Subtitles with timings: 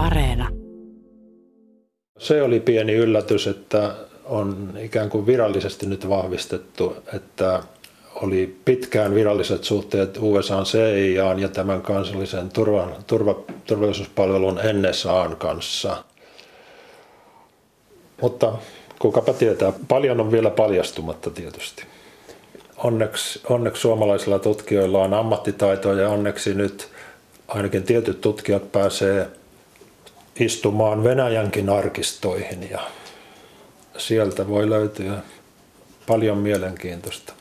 [0.00, 0.48] Areena.
[2.18, 7.62] Se oli pieni yllätys, että on ikään kuin virallisesti nyt vahvistettu, että
[8.14, 13.36] oli pitkään viralliset suhteet USA CIA ja tämän kansallisen turva, turva,
[13.66, 16.04] turvallisuuspalvelun NSAn kanssa.
[18.20, 18.52] Mutta
[18.98, 21.84] kukapa tietää, paljon on vielä paljastumatta tietysti.
[22.76, 26.88] Onneksi, onneksi suomalaisilla tutkijoilla on ammattitaitoa ja onneksi nyt
[27.48, 29.39] ainakin tietyt tutkijat pääsee
[30.40, 32.80] istumaan Venäjänkin arkistoihin ja
[33.98, 35.22] sieltä voi löytyä
[36.06, 37.32] paljon mielenkiintoista.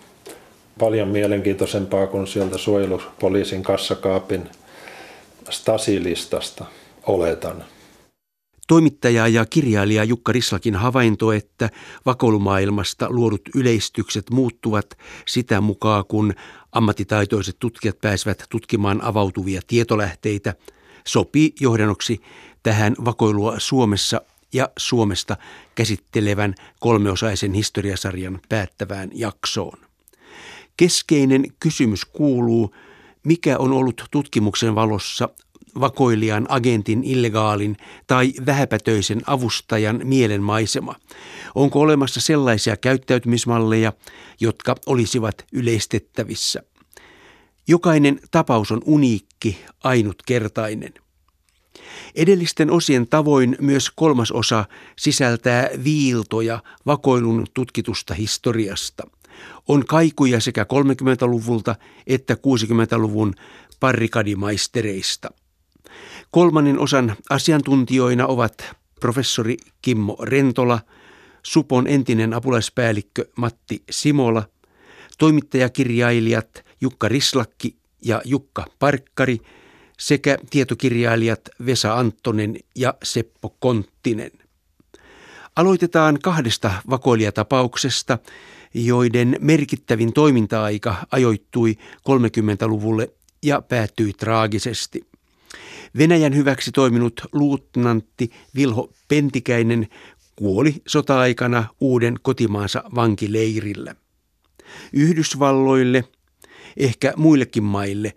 [0.79, 4.49] Paljon mielenkiintoisempaa kuin sieltä suojelupoliisin kassakaapin
[5.49, 6.65] Stasi-listasta,
[7.03, 7.63] oletan.
[8.67, 11.69] Toimittaja ja kirjailija Jukka Rislakin havainto, että
[12.05, 16.33] vakoilumaailmasta luodut yleistykset muuttuvat sitä mukaan, kun
[16.71, 20.53] ammattitaitoiset tutkijat pääsevät tutkimaan avautuvia tietolähteitä,
[21.07, 22.21] sopii johdannoksi
[22.63, 24.21] tähän vakoilua Suomessa
[24.53, 25.37] ja Suomesta
[25.75, 29.77] käsittelevän kolmeosaisen historiasarjan päättävään jaksoon.
[30.77, 32.75] Keskeinen kysymys kuuluu,
[33.23, 35.29] mikä on ollut tutkimuksen valossa
[35.79, 40.95] vakoilijan, agentin, illegaalin tai vähäpätöisen avustajan mielenmaisema?
[41.55, 43.93] Onko olemassa sellaisia käyttäytymismalleja,
[44.39, 46.63] jotka olisivat yleistettävissä?
[47.67, 50.93] Jokainen tapaus on uniikki, ainutkertainen.
[52.15, 59.03] Edellisten osien tavoin myös kolmas osa sisältää viiltoja vakoilun tutkitusta historiasta.
[59.67, 61.75] On kaikuja sekä 30-luvulta
[62.07, 63.33] että 60-luvun
[63.79, 65.29] parrikadimaistereista.
[66.31, 70.79] Kolmannen osan asiantuntijoina ovat professori Kimmo Rentola,
[71.43, 74.43] Supon entinen apulaispäällikkö Matti Simola,
[75.17, 79.37] toimittajakirjailijat Jukka Rislakki ja Jukka Parkkari
[79.99, 84.31] sekä tietokirjailijat Vesa Anttonen ja Seppo Konttinen.
[85.55, 88.17] Aloitetaan kahdesta vakoilijatapauksesta,
[88.73, 93.11] joiden merkittävin toiminta-aika ajoittui 30-luvulle
[93.43, 95.05] ja päättyi traagisesti.
[95.97, 99.87] Venäjän hyväksi toiminut luutnantti Vilho Pentikäinen
[100.35, 103.95] kuoli sota-aikana uuden kotimaansa vankileirillä.
[104.93, 106.03] Yhdysvalloille,
[106.77, 108.15] ehkä muillekin maille,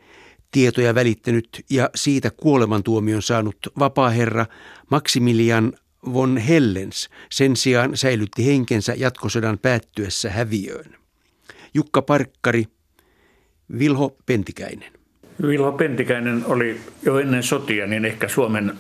[0.52, 4.46] tietoja välittänyt ja siitä kuolemantuomion saanut vapaaherra
[4.90, 5.72] Maximilian
[6.14, 10.96] von Hellens sen sijaan säilytti henkensä jatkosodan päättyessä häviöön.
[11.74, 12.64] Jukka Parkkari,
[13.78, 14.92] Vilho Pentikäinen.
[15.42, 18.72] Vilho Pentikäinen oli jo ennen sotia niin ehkä Suomen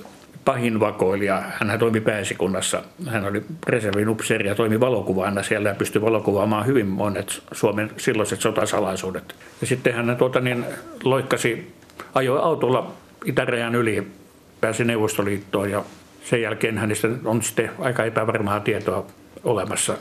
[0.44, 1.42] pahin vakoilija.
[1.60, 2.82] Hän toimi pääsikunnassa.
[3.06, 8.40] Hän oli reservin upseeri ja toimi valokuvaana siellä ja pystyi valokuvaamaan hyvin monet Suomen silloiset
[8.40, 9.34] sotasalaisuudet.
[9.60, 10.64] Ja sitten hän tuota, niin,
[11.04, 11.74] loikkasi,
[12.14, 12.92] ajoi autolla
[13.24, 14.08] itärajan yli,
[14.60, 15.84] pääsi Neuvostoliittoon ja
[16.24, 19.06] sen jälkeen hänestä on sitten aika epävarmaa tietoa
[19.44, 19.96] olemassa.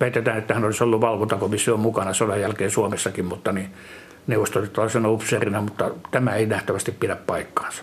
[0.00, 3.68] Väitetään, että hän olisi ollut valvontakomission mukana sodan jälkeen Suomessakin, mutta niin
[4.26, 7.82] neuvostoliittolaisena upseerina, mutta tämä ei nähtävästi pidä paikkaansa.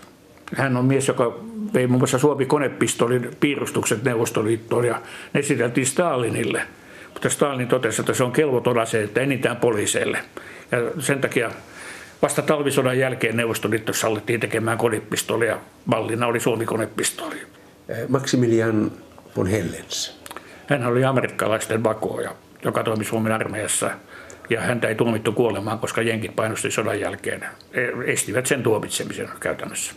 [0.56, 1.38] Hän on mies, joka
[1.74, 6.62] vei muun muassa Suomi konepistolin piirustukset Neuvostoliittoon ja ne esiteltiin Stalinille.
[7.12, 10.18] Mutta Stalin totesi, että se on kelvoton ase, että enintään poliiseille.
[10.72, 11.50] Ja sen takia
[12.22, 15.58] vasta talvisodan jälkeen Neuvostoliitto sallittiin tekemään konepistolia.
[15.86, 17.36] Mallina oli Suomi konepistoli.
[17.88, 18.92] Eh, Maximilian
[19.36, 20.20] von Hellens.
[20.66, 22.34] Hän oli amerikkalaisten vakoja,
[22.64, 23.90] joka toimi Suomen armeijassa.
[24.50, 27.44] Ja häntä ei tuomittu kuolemaan, koska jenkit painosti sodan jälkeen.
[28.06, 29.94] Estivät sen tuomitsemisen käytännössä.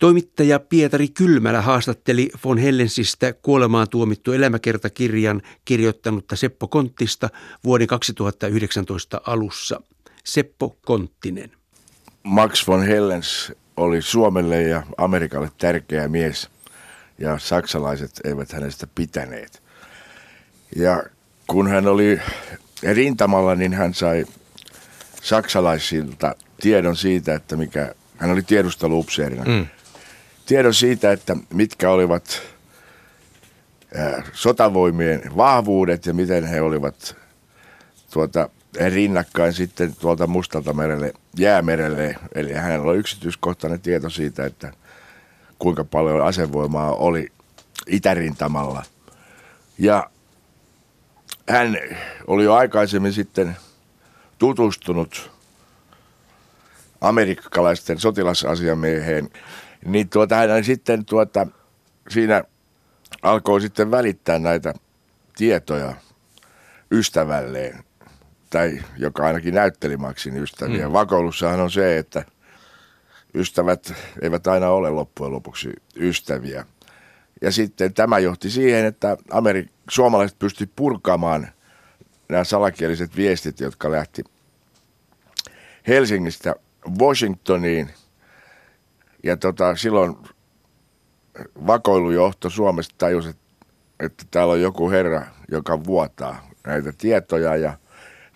[0.00, 7.30] Toimittaja Pietari Kylmälä haastatteli von Hellensistä kuolemaan tuomittu elämäkertakirjan kirjoittanutta Seppo Konttista
[7.64, 9.80] vuoden 2019 alussa.
[10.24, 11.52] Seppo Konttinen.
[12.22, 16.48] Max von Hellens oli Suomelle ja Amerikalle tärkeä mies
[17.18, 19.62] ja saksalaiset eivät hänestä pitäneet.
[20.76, 21.02] Ja
[21.46, 22.20] kun hän oli
[22.82, 24.24] rintamalla, niin hän sai
[25.22, 29.44] saksalaisilta tiedon siitä, että mikä, hän oli tiedusteluupseerina.
[29.44, 29.66] Mm
[30.48, 32.42] tiedon siitä, että mitkä olivat
[34.32, 37.16] sotavoimien vahvuudet ja miten he olivat
[38.10, 38.48] tuota,
[38.88, 42.16] rinnakkain sitten tuolta Mustalta merelle, jäämerelle.
[42.34, 44.72] Eli hänellä oli yksityiskohtainen tieto siitä, että
[45.58, 47.28] kuinka paljon asevoimaa oli
[47.86, 48.82] itärintamalla.
[49.78, 50.10] Ja
[51.48, 51.76] hän
[52.26, 53.56] oli jo aikaisemmin sitten
[54.38, 55.30] tutustunut
[57.00, 59.30] amerikkalaisten sotilasasiamieheen
[59.84, 61.46] niin tuota, hän sitten tuota,
[62.10, 62.44] siinä
[63.22, 64.74] alkoi sitten välittää näitä
[65.36, 65.94] tietoja
[66.90, 67.84] ystävälleen,
[68.50, 70.86] tai joka ainakin näytteli Maksin ystäviä.
[70.86, 70.92] Mm.
[70.92, 72.24] Vakoilussahan on se, että
[73.34, 73.92] ystävät
[74.22, 76.66] eivät aina ole loppujen lopuksi ystäviä.
[77.42, 81.48] Ja sitten tämä johti siihen, että Amerik- suomalaiset pystyivät purkamaan
[82.28, 84.24] nämä salakieliset viestit, jotka lähti
[85.88, 86.54] Helsingistä
[87.00, 87.90] Washingtoniin.
[89.28, 90.16] Ja tota, silloin
[91.66, 93.30] vakoilujohto Suomesta tajusi,
[94.00, 97.56] että täällä on joku herra, joka vuotaa näitä tietoja.
[97.56, 97.72] Ja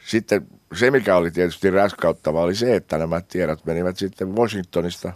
[0.06, 5.12] sitten se, mikä oli tietysti raskauttava, oli se, että nämä tiedot menivät sitten Washingtonista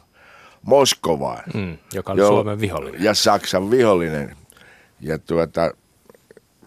[0.62, 1.42] Moskovaan.
[1.54, 3.02] Mm, joka oli jo, Suomen vihollinen.
[3.02, 4.36] Ja Saksan vihollinen.
[5.00, 5.70] Ja tuota,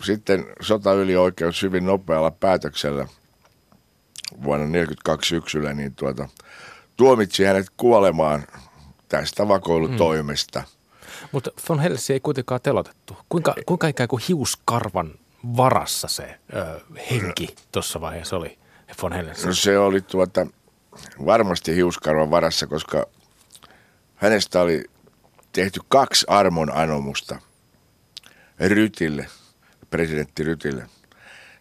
[0.04, 3.08] sitten sotaylioikeus hyvin nopealla päätöksellä
[4.44, 6.30] vuonna 1942 syksyllä niin tuota,
[6.98, 8.44] tuomitsi hänet kuolemaan
[9.10, 10.60] tästä vakoilutoimesta.
[10.60, 10.66] Mm.
[11.32, 13.18] Mutta von Helssi ei kuitenkaan telotettu.
[13.30, 15.12] Kuinka, kuinka ikään kuin hiuskarvan
[15.58, 16.80] varassa se ö,
[17.12, 18.60] henki tuossa vaiheessa oli
[19.02, 19.48] von Helssi?
[19.48, 20.48] No se oli tuota,
[21.26, 23.06] varmasti hiuskarvan varassa, koska
[24.16, 24.84] hänestä oli
[25.52, 27.40] tehty kaksi armon anomusta
[28.60, 29.28] Rytille,
[29.90, 30.86] presidentti Rytille.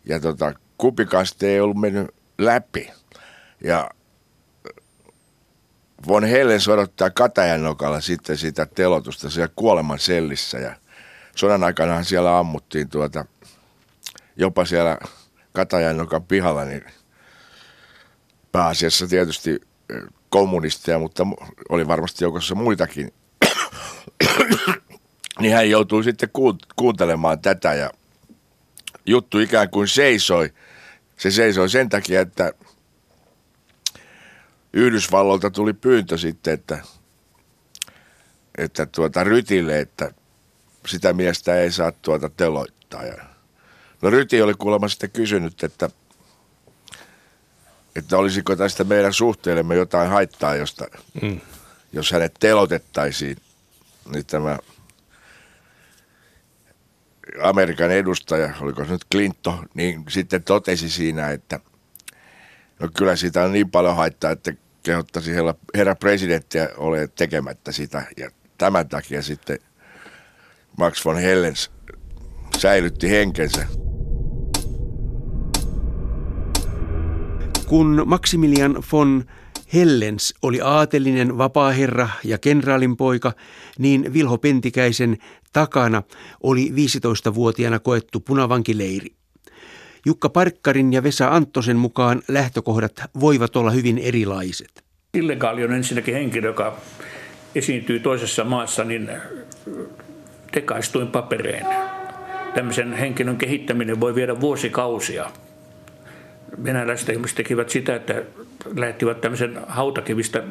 [0.05, 2.91] Ja tota, kupikaste ei ollut mennyt läpi.
[3.65, 3.91] Ja
[6.07, 10.59] Von Hellens odottaa Katajan nokalla sitten sitä telotusta siellä kuoleman sellissä.
[10.59, 10.77] Ja
[11.37, 13.25] sodan aikana siellä ammuttiin tuota,
[14.37, 14.99] jopa siellä
[15.53, 16.85] Katajan nokan pihalla, niin
[18.53, 19.61] pääasiassa tietysti
[20.29, 21.27] kommunisteja, mutta
[21.69, 23.15] oli varmasti joukossa muitakin.
[25.41, 26.31] niin hän joutui sitten
[26.77, 27.91] kuuntelemaan tätä ja
[29.07, 30.53] juttu ikään kuin seisoi.
[31.17, 32.53] Se seisoi sen takia, että
[34.73, 36.79] Yhdysvalloilta tuli pyyntö sitten, että,
[38.59, 40.13] että tuota Rytille, että
[40.87, 43.05] sitä miestä ei saa tuota teloittaa.
[43.05, 43.25] Ja,
[44.03, 45.91] no Ryti oli kuulemma sitten kysynyt, että,
[47.97, 50.87] että olisiko tästä meidän suhteellemme jotain haittaa, josta,
[51.23, 51.41] mm.
[51.93, 53.37] jos hänet telotettaisiin.
[54.13, 54.59] Niin tämä
[57.43, 61.61] Amerikan edustaja, oliko se nyt Clinton, niin sitten totesi siinä, että
[62.81, 64.53] no kyllä siitä on niin paljon haittaa, että
[64.83, 68.07] kehottaisi herra, herra presidenttiä ole tekemättä sitä.
[68.17, 69.59] Ja tämän takia sitten
[70.79, 71.71] Max von Hellens
[72.59, 73.67] säilytti henkensä.
[77.67, 79.25] Kun Maximilian von
[79.75, 83.33] Hellens oli aatelinen vapaaherra ja kenraalin poika,
[83.79, 85.19] niin Vilho Pentikäisen
[85.53, 86.03] takana
[86.43, 89.18] oli 15-vuotiaana koettu punavankileiri.
[90.07, 94.85] Jukka Parkkarin ja Vesa Anttosen mukaan lähtökohdat voivat olla hyvin erilaiset.
[95.15, 96.77] Illegaali on ensinnäkin henkilö, joka
[97.55, 99.11] esiintyy toisessa maassa, niin
[100.53, 101.67] tekaistuin papereen.
[102.55, 105.31] Tämmöisen henkilön kehittäminen voi viedä vuosikausia.
[106.65, 108.23] Venäläiset ihmiset tekivät sitä, että
[108.77, 110.43] lähettivät tämmöisen hautakivistä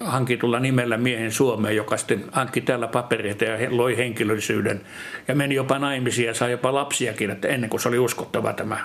[0.00, 4.80] hankitulla nimellä miehen Suomeen, joka sitten hankki täällä papereita ja loi henkilöllisyyden.
[5.28, 8.84] Ja meni jopa naimisiin ja sai jopa lapsiakin, että ennen kuin se oli uskottava tämä.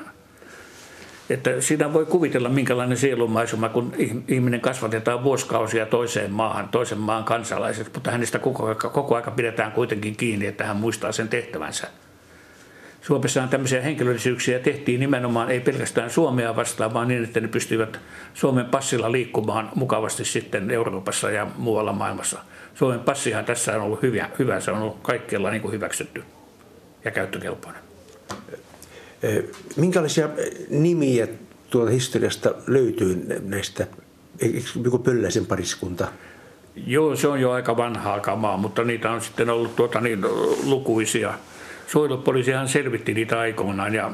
[1.30, 3.94] Että siinä voi kuvitella, minkälainen sielumaisuma, kun
[4.28, 10.16] ihminen kasvatetaan vuosikausia toiseen maahan, toisen maan kansalaiset, mutta hänestä koko, koko aika pidetään kuitenkin
[10.16, 11.88] kiinni, että hän muistaa sen tehtävänsä.
[13.02, 18.00] Suomessahan tämmöisiä henkilöllisyyksiä tehtiin nimenomaan ei pelkästään Suomea vastaan, vaan niin, että ne pystyivät
[18.34, 22.40] Suomen passilla liikkumaan mukavasti sitten Euroopassa ja muualla maailmassa.
[22.76, 26.24] Suomen passihan tässä on ollut hyvä, hyvä se on ollut kaikkialla niin kuin hyväksytty
[27.06, 27.82] ja käyttökelpoinen.
[29.76, 30.30] Minkälaisia
[30.70, 31.28] nimiä
[31.70, 33.88] tuolta historiasta löytyy näistä,
[34.84, 36.08] joku Pölläisen pariskunta?
[36.88, 40.22] Joo, se on jo aika vanhaa kamaa, mutta niitä on sitten ollut tuota niin,
[40.64, 41.34] lukuisia–
[41.92, 44.12] suojelupoliisihan selvitti niitä aikoinaan ja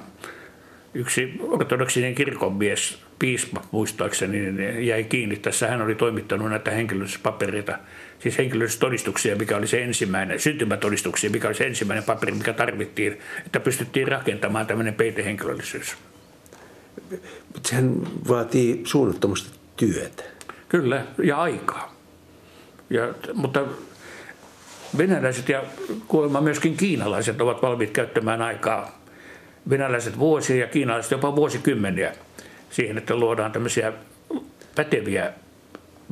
[0.93, 5.35] yksi ortodoksinen kirkonmies, piispa muistaakseni, niin jäi kiinni.
[5.35, 7.77] Tässä hän oli toimittanut näitä henkilöllisyyspapereita,
[8.19, 13.59] siis henkilöllisyystodistuksia, mikä oli se ensimmäinen, syntymätodistuksia, mikä oli se ensimmäinen paperi, mikä tarvittiin, että
[13.59, 15.95] pystyttiin rakentamaan tämmöinen peitehenkilöllisyys.
[17.53, 17.95] Mutta sehän
[18.27, 20.23] vaatii suunnattomasti työtä.
[20.69, 21.95] Kyllä, ja aikaa.
[22.89, 23.65] Ja, mutta
[24.97, 25.63] venäläiset ja
[26.07, 29.01] kuulemma myöskin kiinalaiset ovat valmiit käyttämään aikaa.
[29.69, 32.13] Venäläiset vuosia ja kiinalaiset jopa vuosikymmeniä
[32.69, 33.93] siihen, että luodaan tämmöisiä
[34.75, 35.33] päteviä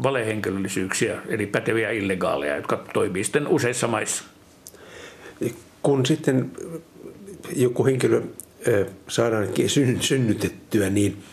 [0.04, 4.24] valehenkilöllisyyksiä, eli päteviä illegaaleja, jotka toimii sitten useissa maissa.
[5.84, 6.52] Kun sitten
[7.56, 8.22] joku henkilö
[9.08, 9.48] saadaan
[10.00, 11.24] synnytettyä, niin,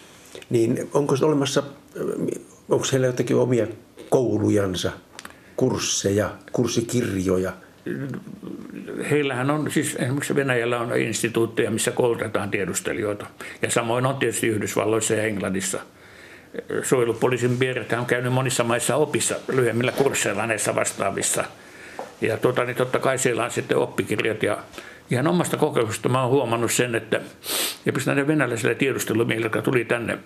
[0.51, 1.63] niin onko olemassa,
[2.69, 3.67] onko heillä jotakin omia
[4.11, 4.93] koulujansa,
[5.57, 7.53] kursseja, kurssikirjoja?
[9.11, 13.27] Heillähän on, siis esimerkiksi Venäjällä on instituutteja, missä koulutetaan tiedustelijoita.
[13.63, 15.81] Ja samoin on tietysti Yhdysvalloissa ja Englannissa.
[16.83, 21.45] suojelupoliisin Bierethän on käynyt monissa maissa opissa lyhyemmillä kursseilla näissä vastaavissa.
[22.21, 24.59] Ja tuota, niin totta kai siellä on sitten oppikirjat ja
[25.11, 27.21] ihan omasta kokemuksesta mä oon huomannut sen, että
[27.87, 30.19] ja näiden venäläisille tiedustelumiehille, jotka tuli tänne,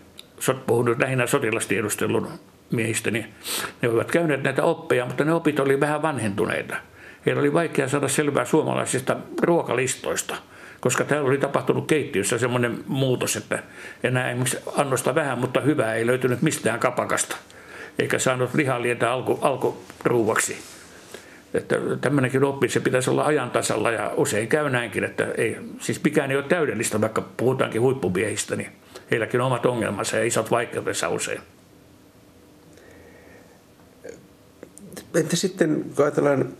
[0.67, 2.29] puhunut lähinnä sotilastiedustelun
[2.71, 3.35] miehistä, niin
[3.83, 6.77] ne olivat käyneet näitä oppeja, mutta ne opit oli vähän vanhentuneita.
[7.27, 10.37] Heillä oli vaikea saada selvää suomalaisista ruokalistoista,
[10.81, 13.63] koska täällä oli tapahtunut keittiössä semmoinen muutos, että
[14.05, 17.37] enää esimerkiksi annosta vähän, mutta hyvää ei löytynyt mistään kapakasta,
[17.99, 20.59] eikä saanut lihalietä alku, alkuruuvaksi.
[21.55, 26.05] Että tämmöinenkin oppi, se pitäisi olla ajan tasalla ja usein käy näinkin, että ei, siis
[26.05, 28.73] mikään ei ole täydellistä, vaikka puhutaankin huippumiehistä, niin
[29.11, 31.41] heilläkin on omat ongelmansa ja isot vaikeutensa usein.
[35.17, 36.53] Entä sitten, kun ajatellaan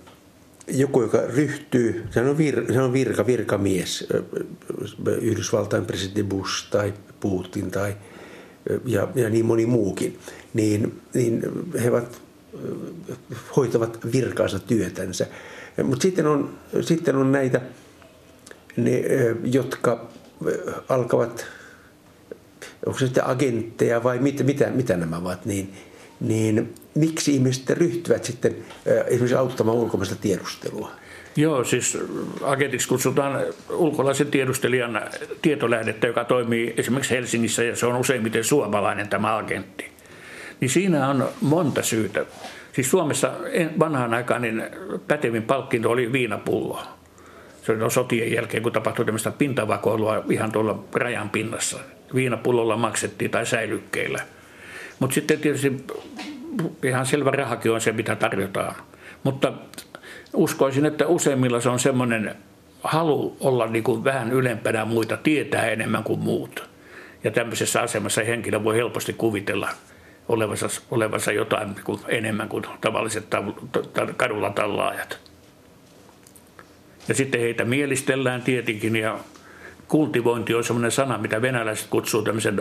[0.69, 4.09] joku, joka ryhtyy, se on, vir, se on virka, virkamies,
[5.21, 7.97] Yhdysvaltain presidentti Bush tai Putin tai
[8.85, 10.19] ja, ja niin moni muukin,
[10.55, 11.43] niin, niin
[11.83, 12.21] he ovat,
[13.57, 15.27] hoitavat virkaansa työtänsä.
[15.85, 17.61] Mutta sitten on, sitten on näitä,
[18.77, 19.03] ne,
[19.45, 20.09] jotka
[20.89, 21.47] alkavat,
[22.87, 25.75] onko se sitten agentteja vai mit, mitä, mitä nämä ovat, niin,
[26.21, 28.57] niin miksi ihmiset ryhtyvät sitten
[29.07, 30.91] esimerkiksi auttamaan ulkomaista tiedustelua?
[31.37, 31.99] Joo, siis
[32.43, 35.03] agentiksi kutsutaan ulkolaisen tiedustelijan
[35.43, 39.91] tietolähdettä, joka toimii esimerkiksi Helsingissä ja se on useimmiten suomalainen tämä agentti.
[40.61, 42.27] Niin siinä on monta syytä.
[42.73, 43.33] Siis Suomessa
[43.79, 44.63] vanhaan aikaan niin
[45.09, 46.83] pätevin palkkinto oli viinapullo.
[47.63, 51.79] Se oli sotien jälkeen, kun tapahtui tämmöistä pintavakoilua ihan tuolla rajan pinnassa.
[52.15, 54.23] Viinapullolla maksettiin tai säilykkeillä.
[54.99, 55.85] Mutta sitten tietysti
[56.83, 58.75] ihan selvä rahakin on se, mitä tarjotaan.
[59.23, 59.53] Mutta
[60.35, 62.35] uskoisin, että useimmilla se on semmoinen
[62.85, 66.69] halu olla niin kuin vähän ylempänä muita, tietää enemmän kuin muut.
[67.25, 69.69] Ja tämmöisessä asemassa henkilö voi helposti kuvitella
[70.29, 73.25] olevansa, olevansa jotain niin kuin enemmän kuin tavalliset
[74.17, 75.19] kadulla tallaajat.
[77.09, 79.19] Ja sitten heitä mielistellään tietenkin ja
[79.89, 82.57] kultivointi on semmoinen sana, mitä venäläiset kutsuu tämmöisen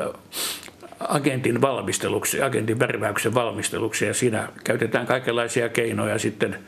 [0.99, 6.59] agentin valmisteluksi, agentin värväyksen valmisteluksi ja siinä käytetään kaikenlaisia keinoja sitten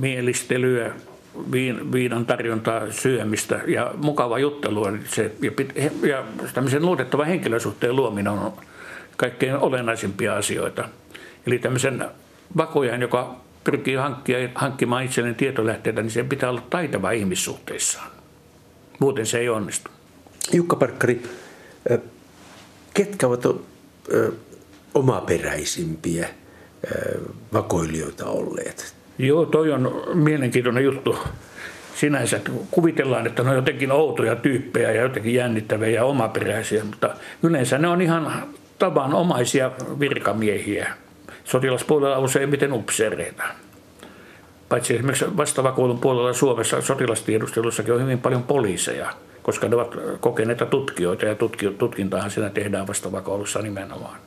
[0.00, 0.92] mielistelyä,
[1.92, 4.86] viinan tarjontaa, syömistä ja mukava juttelu.
[5.04, 5.50] Se, ja,
[6.08, 8.52] ja tämmöisen luotettavan henkilösuhteen luominen on
[9.16, 10.88] kaikkein olennaisimpia asioita.
[11.46, 12.04] Eli tämmöisen
[12.56, 18.10] vakojan, joka pyrkii hankkia, hankkimaan itselleen tietolähteitä, niin sen pitää olla taitava ihmissuhteissaan.
[18.98, 19.90] Muuten se ei onnistu.
[20.52, 21.22] Jukka Parkkari,
[22.94, 23.44] ketkä ovat
[24.94, 26.28] omaperäisimpiä
[27.52, 28.94] vakoilijoita olleet?
[29.18, 31.18] Joo, toi on mielenkiintoinen juttu
[31.94, 32.40] sinänsä.
[32.70, 37.10] Kuvitellaan, että ne on jotenkin outoja tyyppejä ja jotenkin jännittäviä ja omaperäisiä, mutta
[37.42, 38.32] yleensä ne on ihan
[38.78, 39.70] tavanomaisia
[40.00, 40.92] virkamiehiä.
[41.44, 43.42] Sotilaspuolella useimmiten upseereita.
[44.68, 49.12] Paitsi esimerkiksi vastavakoulun puolella Suomessa sotilastiedustelussakin on hyvin paljon poliiseja–
[49.44, 54.18] koska ne ovat kokeneita tutkijoita ja tutki, tutkintaahan siinä tehdään vasta vakoilussa nimenomaan.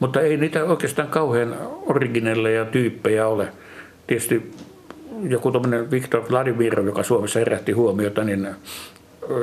[0.00, 3.48] Mutta ei niitä oikeastaan kauhean originelleja tyyppejä ole.
[4.06, 4.50] Tietysti
[5.22, 8.48] joku tuommoinen Viktor Vladimir, joka Suomessa herätti huomiota, niin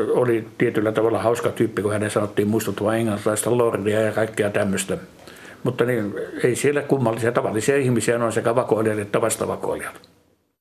[0.10, 4.98] oli tietyllä tavalla hauska tyyppi, kun hänen sanottiin muistuttavan englantilaista lordia ja kaikkea tämmöistä.
[5.64, 10.10] Mutta niin, ei siellä kummallisia tavallisia ihmisiä, on sekä vakoilijat että vastavakoilijat.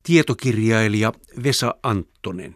[0.03, 1.13] Tietokirjailija
[1.45, 2.55] Vesa Anttonen.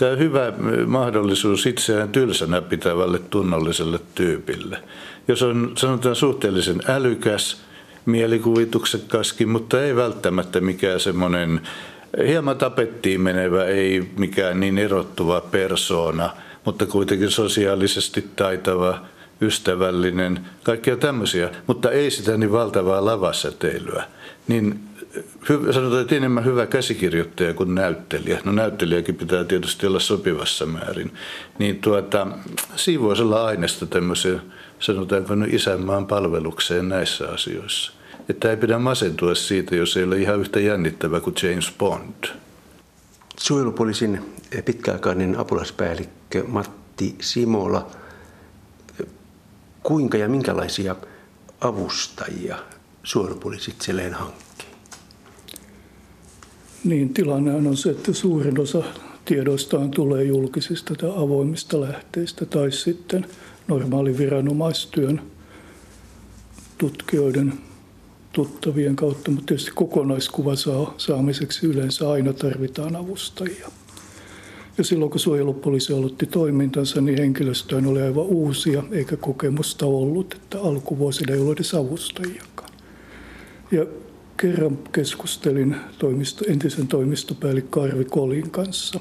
[0.00, 0.52] Tämä hyvä
[0.86, 4.82] mahdollisuus itseään tylsänä pitävälle tunnolliselle tyypille.
[5.28, 7.60] Jos on sanotaan suhteellisen älykäs,
[8.06, 11.60] mielikuvituksekkaskin, mutta ei välttämättä mikään semmoinen
[12.26, 16.30] hieman tapettiin menevä, ei mikään niin erottuva persoona,
[16.64, 19.00] mutta kuitenkin sosiaalisesti taitava,
[19.42, 24.04] ystävällinen, kaikkia tämmöisiä, mutta ei sitä niin valtavaa lavasäteilyä.
[24.48, 24.80] Niin
[25.74, 28.40] sanotaan, että enemmän hyvä käsikirjoittaja kuin näyttelijä.
[28.44, 31.12] No näyttelijäkin pitää tietysti olla sopivassa määrin.
[31.58, 32.26] Niin tuota,
[33.20, 34.42] olla aineesta tämmöiseen,
[34.80, 37.92] sanotaanko nyt isänmaan palvelukseen näissä asioissa.
[38.28, 42.24] Että ei pidä masentua siitä, jos ei ole ihan yhtä jännittävä kuin James Bond.
[43.36, 47.90] Suojelupoliisin pitkäaikainen apulaispäällikkö Matti Simola.
[49.82, 50.96] Kuinka ja minkälaisia
[51.60, 52.58] avustajia
[53.02, 54.49] suojelupoliisit itselleen hankkii?
[56.84, 58.82] Niin tilanne on se, että suurin osa
[59.24, 63.26] tiedoistaan tulee julkisista tai avoimista lähteistä tai sitten
[63.68, 65.20] normaali viranomaistyön
[66.78, 67.52] tutkijoiden
[68.32, 73.68] tuttavien kautta, mutta tietysti kokonaiskuva saa, saamiseksi yleensä aina tarvitaan avustajia.
[74.78, 80.60] Ja silloin kun suojelupoliisi aloitti toimintansa, niin henkilöstöön oli aivan uusia, eikä kokemusta ollut, että
[80.60, 82.70] alkuvuosina ei ollut edes avustajiakaan.
[83.70, 83.86] Ja
[84.40, 89.00] kerran keskustelin toimisto, entisen toimistopäällikkö Arvi Kolin kanssa.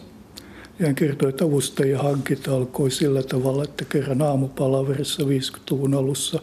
[0.80, 6.40] Ja hän kertoi, että avustajien hankinta alkoi sillä tavalla, että kerran aamupalaverissa 50-luvun alussa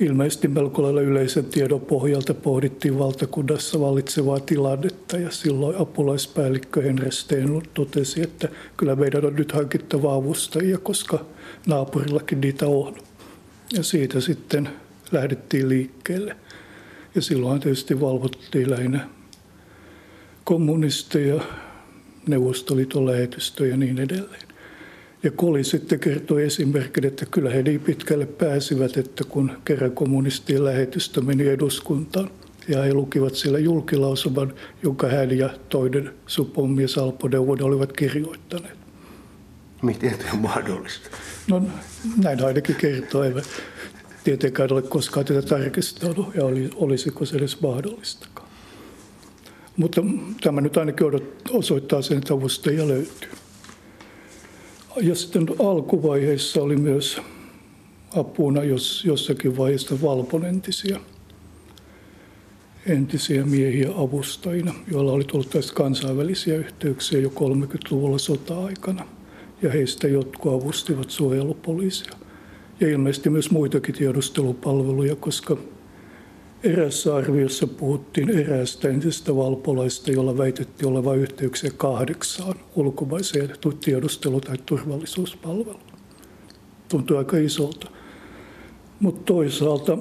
[0.00, 7.66] ilmeisesti melko lailla yleisen tiedon pohjalta pohdittiin valtakunnassa vallitsevaa tilannetta ja silloin apulaispäällikkö Henry Stenlund
[7.74, 11.24] totesi, että kyllä meidän on nyt hankittava avustajia, koska
[11.66, 12.94] naapurillakin niitä on.
[13.72, 14.68] Ja siitä sitten
[15.12, 16.36] lähdettiin liikkeelle.
[17.14, 19.08] Ja silloin tietysti valvottiin lähinnä
[20.44, 21.40] kommunisteja,
[22.26, 24.42] Neuvostoliiton lähetystöjä ja niin edelleen.
[25.22, 30.64] Ja Koli sitten kertoi esimerkin, että kyllä he niin pitkälle pääsivät, että kun kerran kommunistien
[30.64, 32.30] lähetystö meni eduskuntaan
[32.68, 38.78] ja he lukivat siellä julkilausuman, jonka hän ja toinen supomies Alpo Neuvonen olivat kirjoittaneet.
[39.82, 41.10] Miten tämä on mahdollista?
[41.48, 41.62] No
[42.22, 43.22] näin ainakin kertoo.
[44.24, 48.48] Tietenkään ole koskaan tätä tarkistanut ja oli, olisiko se edes mahdollistakaan.
[49.76, 50.02] Mutta
[50.40, 51.06] tämä nyt ainakin
[51.50, 53.30] osoittaa sen, että avustajia löytyy.
[55.02, 57.20] Ja sitten alkuvaiheessa oli myös
[58.16, 61.00] apuna jos, jossakin vaiheessa valponentisia
[62.86, 69.06] entisiä miehiä avustajina, joilla oli tullut tästä kansainvälisiä yhteyksiä jo 30-luvulla sota-aikana.
[69.62, 72.12] Ja heistä jotkut avustivat suojelupoliisia.
[72.80, 75.56] Ja ilmeisesti myös muitakin tiedustelupalveluja, koska
[76.62, 83.50] Erässä arviossa puhuttiin eräästä entisestä valpolaista, jolla väitettiin olevan yhteyksiä kahdeksaan ulkomaiseen
[83.84, 85.80] tiedustelu- tai turvallisuuspalveluun.
[86.88, 87.90] Tuntuu aika isolta.
[89.00, 89.98] Mutta toisaalta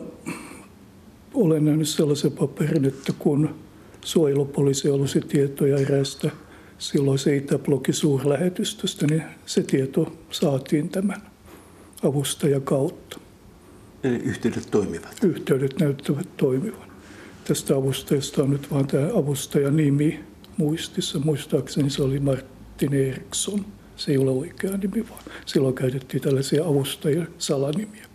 [1.34, 3.56] olen nähnyt sellaisen paperin, että kun
[4.06, 6.32] suojelupoliisi olisi tietoja eräästä
[6.78, 11.29] silloin se Itäblogin suurlähetystöstä, niin se tieto saatiin tämän
[12.04, 13.20] avustajan kautta.
[14.04, 15.24] Eli yhteydet toimivat?
[15.24, 16.90] Yhteydet näyttävät toimivan.
[17.44, 20.20] Tästä avustajasta on nyt vain tämä avustajan nimi
[20.58, 21.20] muistissa.
[21.20, 23.66] Muistaakseni se oli Martin Eriksson.
[23.96, 28.06] Se ei ole oikea nimi, vaan silloin käytettiin tällaisia avustajien salanimiä.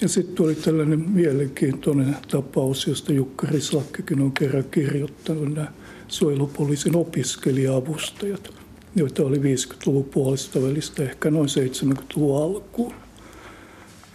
[0.00, 5.72] Ja sitten tuli tällainen mielenkiintoinen tapaus, josta Jukka Rislakkikin on kerran kirjoittanut nämä
[6.08, 8.61] suojelupoliisin opiskelija-avustajat,
[8.96, 12.94] joita oli 50-luvun puolesta välistä ehkä noin 70-luvun alkuun.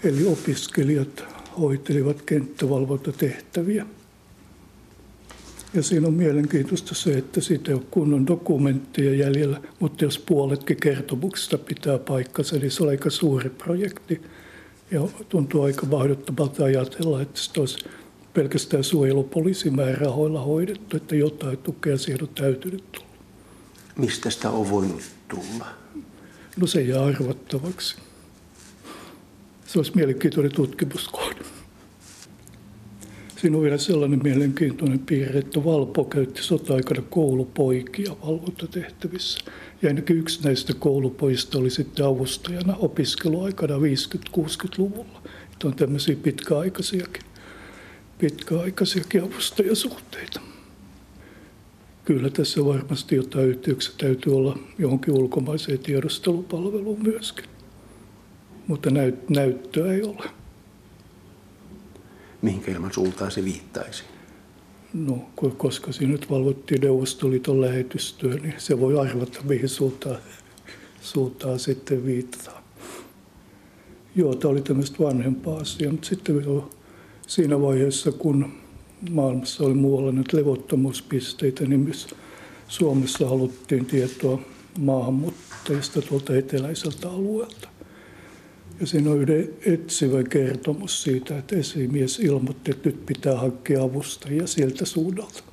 [0.03, 1.23] Eli opiskelijat
[1.59, 3.85] hoitelivat kenttävalvontatehtäviä.
[5.73, 10.77] Ja siinä on mielenkiintoista se, että siitä ei ole kunnon dokumentteja jäljellä, mutta jos puoletkin
[10.77, 14.21] kertomuksesta pitää paikkansa, niin se on aika suuri projekti.
[14.91, 17.85] Ja tuntuu aika mahdottomalta ajatella, että se olisi
[18.33, 23.06] pelkästään suojelupoliisimäärärahoilla hoidettu, että jotain tukea siihen on täytynyt tulla.
[23.97, 25.67] Mistä sitä on voinut tulla?
[26.57, 27.95] No se jää arvattavaksi.
[29.65, 31.45] Se olisi mielenkiintoinen tutkimuskohde.
[33.41, 39.39] Siinä on vielä sellainen mielenkiintoinen piirre, että Valpo käytti sota-aikana koulupoikia valvontatehtävissä.
[39.81, 45.21] Ja ainakin yksi näistä koulupojista oli sitten avustajana opiskeluaikana 50-60-luvulla.
[45.53, 47.23] Että on tämmöisiä pitkäaikaisiakin,
[48.17, 50.39] pitkäaikaisiakin avustajasuhteita.
[52.07, 57.45] Kyllä tässä varmasti jotain yhteyksiä täytyy olla johonkin ulkomaiseen tiedostelupalveluun myöskin
[58.67, 60.29] mutta näyt, näyttöä ei ole.
[62.41, 64.03] Mihin ilman suuntaan se viittaisi?
[64.93, 70.17] No, koska siinä nyt valvottiin Neuvostoliiton lähetystöä, niin se voi arvata, mihin suuntaan,
[71.01, 72.63] suuntaan sitten viitataan.
[74.15, 76.43] Joo, tämä oli tämmöistä vanhempaa asiaa, mutta sitten
[77.27, 78.53] siinä vaiheessa, kun
[79.09, 82.07] maailmassa oli muualla nyt levottomuuspisteitä, niin myös
[82.67, 84.39] Suomessa haluttiin tietoa
[84.79, 87.69] maahanmuuttajista tuolta eteläiseltä alueelta.
[88.79, 94.47] Ja siinä on yhden etsivä kertomus siitä, että esimies ilmoitti, että nyt pitää hankkia avustajia
[94.47, 95.43] sieltä suunnalta.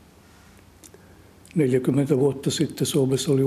[1.55, 3.43] 40 vuotta sitten Suomessa oli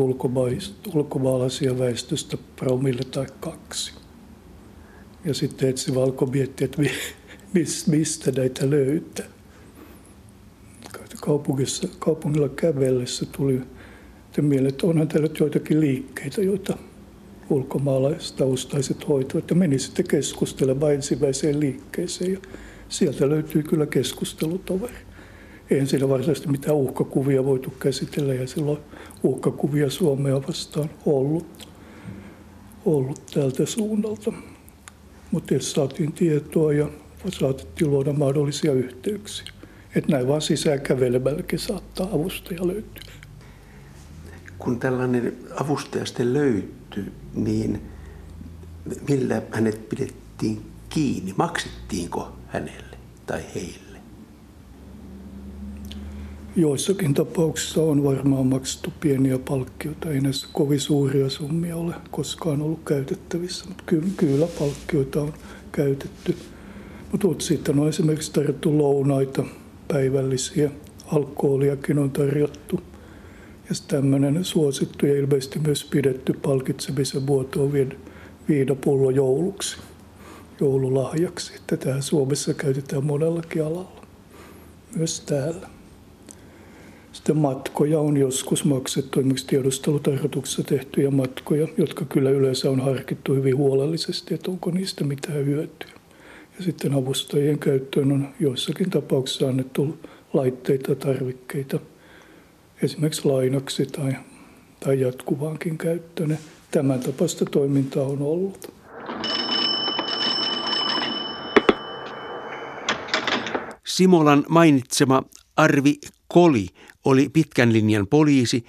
[0.93, 3.93] ulkomaalaisia väestöstä promille tai kaksi.
[5.25, 6.81] Ja sitten etsivä alkoi miettiä, että
[7.87, 9.25] mistä näitä löytää.
[11.27, 13.61] Kaupungissa, kaupungilla kävellessä tuli
[14.41, 16.77] mieleen, että onhan täällä joitakin liikkeitä, joita
[17.49, 22.39] ulkomaalaistaustaiset hoituvat ja meni sitten keskustelemaan ensimmäiseen liikkeeseen ja
[22.89, 24.93] sieltä löytyy kyllä keskustelutoveri.
[25.69, 28.79] Eihän siinä varsinaisesti mitään uhkakuvia voitu käsitellä ja silloin
[29.23, 31.69] uhkakuvia Suomea vastaan ollut,
[32.85, 34.33] ollut tältä suunnalta.
[35.31, 36.89] Mutta saatiin tietoa ja
[37.29, 39.56] saatettiin luoda mahdollisia yhteyksiä.
[39.95, 43.03] Että näin vaan sisään kävelemälläkin saattaa avustaja löytyä.
[44.57, 47.81] kun tällainen avustaja sitten löytyi, niin
[49.09, 51.33] millä hänet pidettiin kiinni?
[51.37, 53.97] Maksettiinko hänelle tai heille?
[56.55, 60.09] Joissakin tapauksissa on varmaan maksettu pieniä palkkioita.
[60.09, 65.33] Ei näissä kovin suuria summia ole koskaan ollut käytettävissä, mutta kyllä, kyllä palkkioita on
[65.71, 66.35] käytetty.
[67.11, 69.43] Mutta sitten on esimerkiksi tarjottu lounaita,
[69.87, 70.71] päivällisiä,
[71.11, 72.81] alkoholiakin on tarjottu.
[73.69, 77.73] Ja tämmöinen suosittu ja ilmeisesti myös pidetty palkitsemisen muoto on
[78.49, 79.77] viinapullo jouluksi,
[80.59, 81.53] joululahjaksi.
[81.67, 84.01] Tätä Suomessa käytetään monellakin alalla,
[84.95, 85.67] myös täällä.
[87.11, 93.57] Sitten matkoja on joskus maksettu, esimerkiksi tiedustelutarkoituksessa tehtyjä matkoja, jotka kyllä yleensä on harkittu hyvin
[93.57, 95.96] huolellisesti, että onko niistä mitään hyötyä.
[96.57, 99.97] Ja sitten avustajien käyttöön on joissakin tapauksissa annettu
[100.33, 101.79] laitteita, tarvikkeita,
[102.81, 104.15] esimerkiksi lainaksi tai,
[104.79, 106.37] tai jatkuvaankin käyttöön.
[106.71, 108.73] Tämän tapaista toimintaa on ollut.
[113.87, 115.23] Simolan mainitsema
[115.55, 115.95] Arvi
[116.27, 116.67] Koli
[117.05, 118.65] oli pitkän linjan poliisi,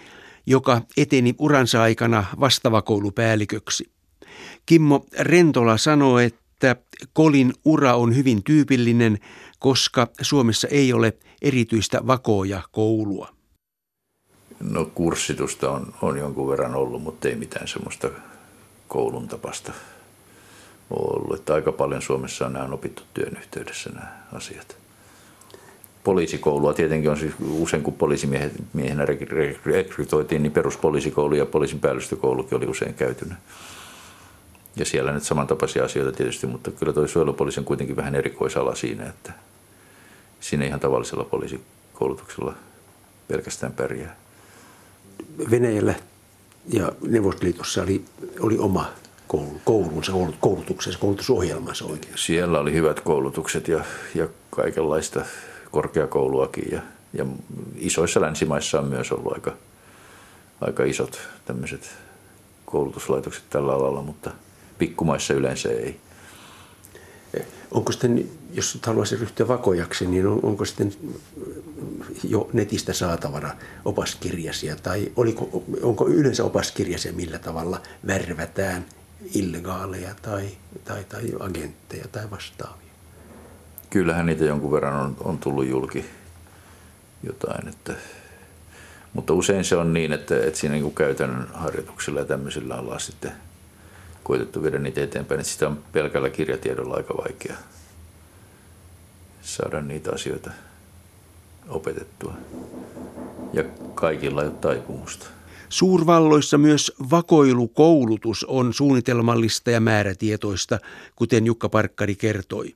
[0.47, 3.91] joka eteni uransa aikana vastavakoulupäälliköksi.
[4.67, 6.48] Kimmo Rentola sanoi, että
[7.13, 9.19] Kolin ura on hyvin tyypillinen,
[9.59, 13.29] koska Suomessa ei ole erityistä vakoja koulua.
[14.61, 18.09] No kurssitusta on, on jonkun verran ollut, mutta ei mitään semmoista
[18.89, 19.73] koulun tapasta
[20.91, 21.39] ollut.
[21.39, 24.77] Että aika paljon Suomessa on nämä opittu työn yhteydessä nämä asiat
[26.09, 29.07] poliisikoulua tietenkin on siis usein kun poliisimiehenä
[29.65, 33.37] rekrytoitiin, niin peruspoliisikoulu ja poliisin päällystökoulukin oli usein käytynä.
[34.77, 39.07] Ja siellä nyt samantapaisia asioita tietysti, mutta kyllä tuo suojelupoliisi on kuitenkin vähän erikoisala siinä,
[39.07, 39.33] että
[40.41, 42.55] siinä ihan tavallisella poliisikoulutuksella
[43.29, 44.17] pelkästään pärjää.
[45.51, 45.95] Venäjällä
[46.73, 48.05] ja Neuvostoliitossa oli,
[48.41, 48.93] oli oma
[49.65, 52.15] koulunsa, koulutuksensa, koulutusohjelmansa oikein.
[52.17, 55.25] Siellä oli hyvät koulutukset ja, ja kaikenlaista
[55.71, 57.27] korkeakouluakin ja, ja
[57.77, 59.53] isoissa länsimaissa on myös ollut aika,
[60.61, 61.91] aika isot tämmöiset
[62.65, 64.31] koulutuslaitokset tällä alalla, mutta
[64.79, 66.01] pikkumaissa yleensä ei.
[67.71, 70.93] Onko sitten, jos haluaisi ryhtyä vakojaksi, niin on, onko sitten
[72.25, 78.85] jo netistä saatavana opaskirjasia tai oliko, onko yleensä opaskirjasia millä tavalla värvätään
[79.35, 80.49] illegaaleja tai,
[80.85, 82.89] tai, tai agentteja tai vastaavia?
[83.91, 86.05] kyllähän niitä jonkun verran on, on tullut julki
[87.23, 87.69] jotain.
[87.69, 87.93] Että,
[89.13, 93.33] mutta usein se on niin, että, että siinä niin käytännön harjoituksilla ja tämmöisillä ollaan sitten
[94.29, 95.41] koitettu viedä niitä eteenpäin.
[95.41, 97.57] Että sitä on pelkällä kirjatiedolla aika vaikea
[99.43, 100.51] saada niitä asioita
[101.69, 102.35] opetettua.
[103.53, 103.65] Ja
[103.95, 105.27] kaikilla ei ole taipumusta.
[105.69, 110.79] Suurvalloissa myös vakoilukoulutus on suunnitelmallista ja määrätietoista,
[111.17, 112.75] kuten Jukka Parkkari kertoi.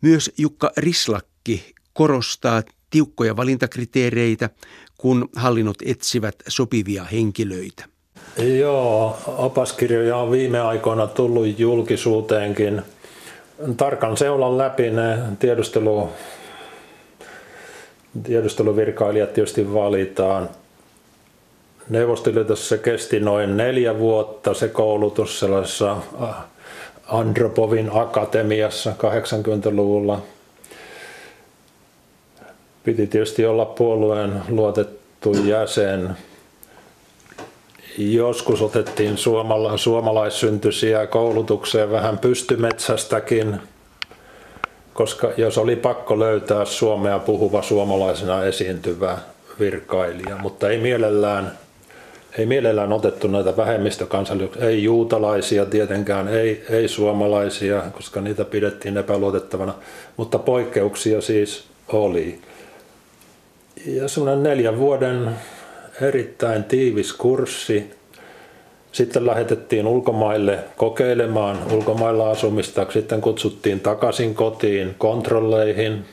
[0.00, 4.50] Myös Jukka Rislakki korostaa tiukkoja valintakriteereitä,
[4.98, 7.88] kun hallinnot etsivät sopivia henkilöitä.
[8.40, 12.82] Joo, opaskirjoja on viime aikoina tullut julkisuuteenkin.
[13.76, 16.08] Tarkan seulan läpi ne tiedustelu,
[18.22, 20.48] tiedusteluvirkailijat tietysti valitaan.
[21.88, 25.96] Neuvostoliitossa kesti noin neljä vuotta se koulutus sellaisessa
[27.06, 30.22] Andropovin akatemiassa 80-luvulla.
[32.84, 36.16] Piti tietysti olla puolueen luotettu jäsen.
[37.98, 43.56] Joskus otettiin suomala, suomalaissyntyisiä koulutukseen vähän pystymetsästäkin,
[44.94, 49.18] koska jos oli pakko löytää suomea puhuva suomalaisena esiintyvä
[49.60, 51.52] virkailija, mutta ei mielellään
[52.38, 59.74] ei mielellään otettu näitä vähemmistökansallisuuksia, ei juutalaisia tietenkään, ei, ei suomalaisia, koska niitä pidettiin epäluotettavana,
[60.16, 62.40] mutta poikkeuksia siis oli.
[63.86, 65.36] Ja semmoinen neljän vuoden
[66.00, 67.90] erittäin tiivis kurssi.
[68.92, 76.04] Sitten lähetettiin ulkomaille kokeilemaan ulkomailla asumista, sitten kutsuttiin takaisin kotiin kontrolleihin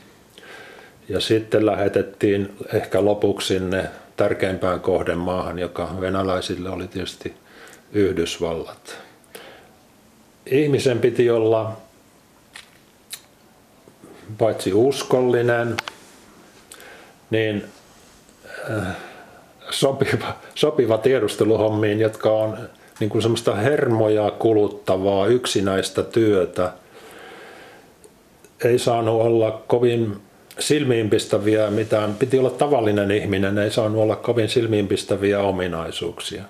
[1.08, 3.84] ja sitten lähetettiin ehkä lopuksi sinne
[4.16, 7.34] tärkeimpään kohdemaahan, joka venäläisille oli tietysti
[7.92, 8.98] Yhdysvallat.
[10.46, 11.76] Ihmisen piti olla
[14.38, 15.76] paitsi uskollinen,
[17.30, 17.64] niin
[18.70, 18.96] äh,
[19.70, 22.58] sopiva, sopiva tiedusteluhommiin, jotka on
[23.00, 26.72] niin kuin semmoista hermoja kuluttavaa yksinäistä työtä.
[28.64, 30.16] Ei saanut olla kovin
[30.58, 32.14] silmiinpistäviä mitään.
[32.14, 36.42] Piti olla tavallinen ihminen, ei saanut olla kovin silmiinpistäviä ominaisuuksia.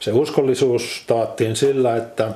[0.00, 2.30] Se uskollisuus taattiin sillä, että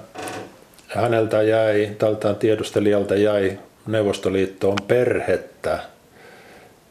[0.88, 5.79] häneltä jäi, tältä tiedustelijalta jäi Neuvostoliittoon perhettä.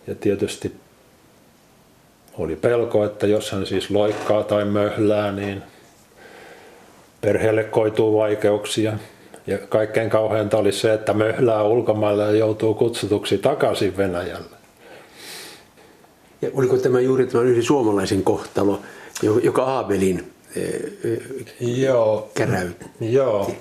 [0.08, 0.76] Ja tietysti
[2.40, 5.64] oli pelko, että jos hän siis loikkaa tai möhlää, niin
[7.22, 8.94] perheelle koituu vaikeuksia.
[9.48, 14.58] Ja kaikkein kauheinta oli se, että möhlää ulkomailla ja joutuu kutsutuksi takaisin Venäjälle.
[16.42, 18.82] Ja oliko tämä juuri tämä yhden suomalaisen kohtalo,
[19.44, 20.32] joka Aabelin
[21.60, 22.86] Joo, käräytti?
[23.00, 23.52] Joo.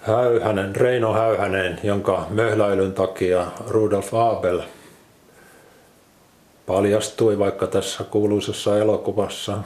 [0.00, 4.60] Häyhänen, Reino Häyhänen, jonka möhläilyn takia Rudolf Abel
[6.66, 9.58] paljastui vaikka tässä kuuluisessa elokuvassa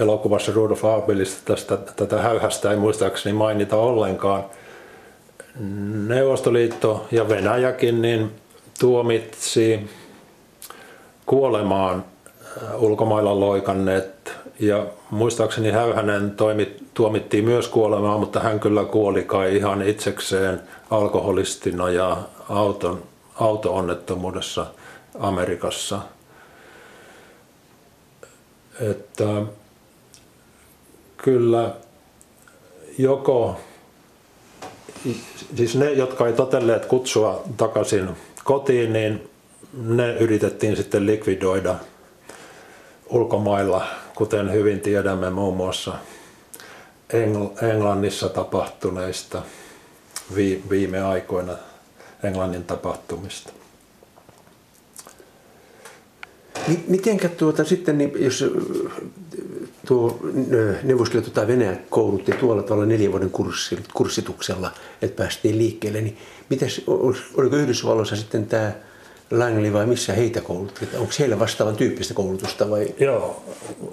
[0.00, 4.44] elokuvassa Rudolf Abelista tästä, tätä häyhästä ei muistaakseni mainita ollenkaan.
[6.06, 8.30] Neuvostoliitto ja Venäjäkin niin
[8.80, 9.90] tuomitsi
[11.26, 12.04] kuolemaan
[12.62, 19.56] äh, ulkomailla loikanneet ja muistaakseni Häyhänen toimi, tuomittiin myös kuolemaan, mutta hän kyllä kuoli kai
[19.56, 22.16] ihan itsekseen alkoholistina ja
[22.48, 23.02] auton,
[23.34, 24.66] auto-onnettomuudessa
[25.18, 26.00] Amerikassa.
[28.80, 29.42] Että
[31.16, 31.74] kyllä
[32.98, 33.60] joko,
[35.56, 38.10] siis ne, jotka ei totelleet kutsua takaisin
[38.44, 39.30] kotiin, niin
[39.72, 41.74] ne yritettiin sitten likvidoida
[43.08, 45.92] ulkomailla, kuten hyvin tiedämme muun muassa
[47.62, 49.42] Englannissa tapahtuneista
[50.70, 51.52] viime aikoina
[52.24, 53.52] Englannin tapahtumista.
[56.88, 58.44] Mitenkä tuota sitten, niin jos
[59.86, 60.20] tuo
[60.82, 63.30] Neuvostoliitto tai Venäjä koulutti tuolla tavalla neljän vuoden
[63.94, 66.18] kurssituksella, että päästiin liikkeelle, niin
[66.50, 66.80] mitäs,
[67.36, 68.72] oliko Yhdysvalloissa sitten tämä
[69.30, 70.88] Langley vai missä heitä koulutti?
[70.94, 72.94] Onko heillä vastaavan tyyppistä koulutusta vai?
[73.00, 73.42] Joo,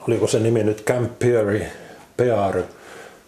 [0.08, 1.65] oliko se nimi nyt Camp Peary,
[2.17, 2.63] Peary,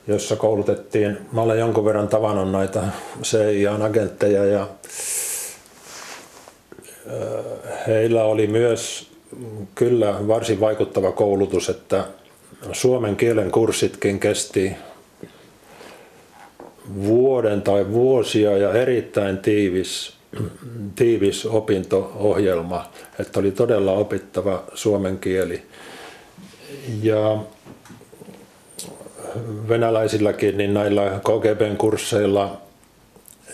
[0.08, 2.84] jossa koulutettiin, mä olen jonkun verran tavannut näitä
[3.24, 4.68] CIA-agentteja ja
[7.88, 9.12] heillä oli myös
[9.76, 12.06] kyllä varsin vaikuttava koulutus, että
[12.72, 14.72] suomen kielen kurssitkin kesti
[17.04, 20.14] vuoden tai vuosia ja erittäin tiivis,
[20.96, 25.62] tiivis opinto-ohjelma, että oli todella opittava suomen kieli.
[27.02, 27.40] Ja
[29.70, 32.62] venäläisilläkin, niin näillä KGBn kursseilla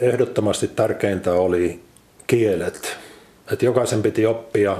[0.01, 1.79] ehdottomasti tärkeintä oli
[2.27, 2.97] kielet.
[3.51, 4.77] Että jokaisen piti oppia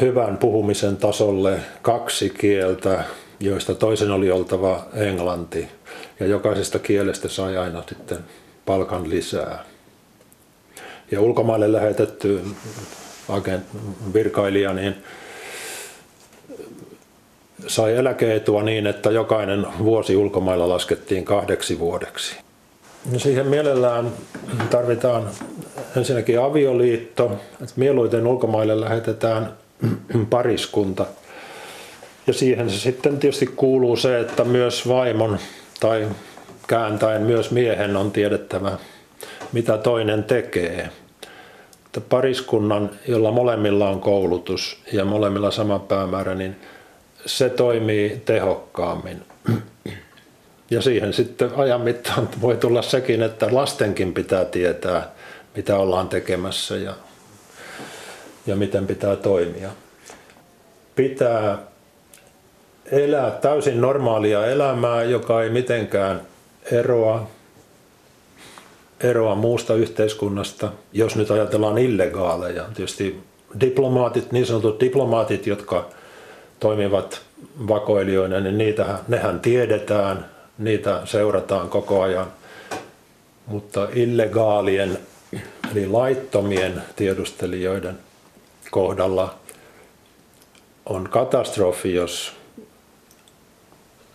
[0.00, 3.04] hyvän puhumisen tasolle kaksi kieltä,
[3.40, 5.68] joista toisen oli oltava englanti.
[6.20, 8.18] Ja jokaisesta kielestä sai aina sitten
[8.66, 9.64] palkan lisää.
[11.10, 12.40] Ja ulkomaille lähetetty
[13.28, 13.64] agent,
[14.14, 14.94] virkailija niin
[17.66, 22.36] sai eläkeetua niin, että jokainen vuosi ulkomailla laskettiin kahdeksi vuodeksi.
[23.16, 24.12] Siihen mielellään
[24.70, 25.28] tarvitaan
[25.96, 29.52] ensinnäkin avioliitto, että mieluiten ulkomaille lähetetään
[30.30, 31.06] pariskunta.
[32.26, 35.38] Ja siihen se sitten tietysti kuuluu se, että myös vaimon
[35.80, 36.08] tai
[36.68, 38.78] kääntäen myös miehen on tiedettävä,
[39.52, 40.88] mitä toinen tekee.
[41.86, 46.56] Että pariskunnan, jolla molemmilla on koulutus ja molemmilla sama päämäärä, niin
[47.26, 49.22] se toimii tehokkaammin.
[50.70, 55.10] Ja siihen sitten ajan mittaan voi tulla sekin, että lastenkin pitää tietää,
[55.56, 56.94] mitä ollaan tekemässä ja,
[58.46, 59.70] ja miten pitää toimia.
[60.96, 61.58] Pitää
[62.92, 66.20] elää täysin normaalia elämää, joka ei mitenkään
[66.72, 67.30] eroa,
[69.00, 70.72] eroa muusta yhteiskunnasta.
[70.92, 73.20] Jos nyt ajatellaan illegaaleja, tietysti
[73.60, 75.90] diplomaatit, niin sanotut diplomaatit, jotka
[76.60, 77.22] toimivat
[77.68, 80.26] vakoilijoina, niin niitä, nehän tiedetään,
[80.58, 82.26] niitä seurataan koko ajan.
[83.46, 84.98] Mutta illegaalien
[85.72, 87.98] eli laittomien tiedustelijoiden
[88.70, 89.34] kohdalla
[90.86, 92.32] on katastrofi, jos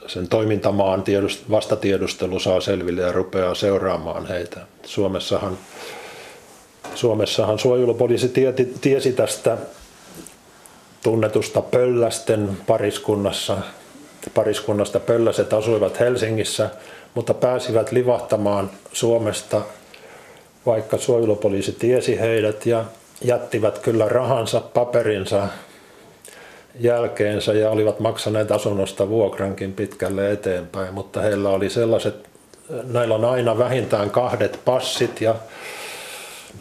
[0.08, 4.60] sen toimintamaan tiedust, vastatiedustelu saa selville ja rupeaa seuraamaan heitä.
[4.86, 5.58] Suomessahan,
[6.96, 8.34] Suomessahan suojelupoliisi
[8.82, 9.58] tiesi tästä
[11.06, 13.58] tunnetusta Pöllästen pariskunnassa.
[14.34, 16.70] Pariskunnasta Pölläset asuivat Helsingissä,
[17.14, 19.62] mutta pääsivät livahtamaan Suomesta,
[20.66, 22.86] vaikka suojelupoliisi tiesi heidät ja
[23.22, 25.48] jättivät kyllä rahansa, paperinsa
[26.80, 32.30] jälkeensä ja olivat maksaneet asunnosta vuokrankin pitkälle eteenpäin, mutta heillä oli sellaiset
[32.84, 35.36] näillä on aina vähintään kahdet passit ja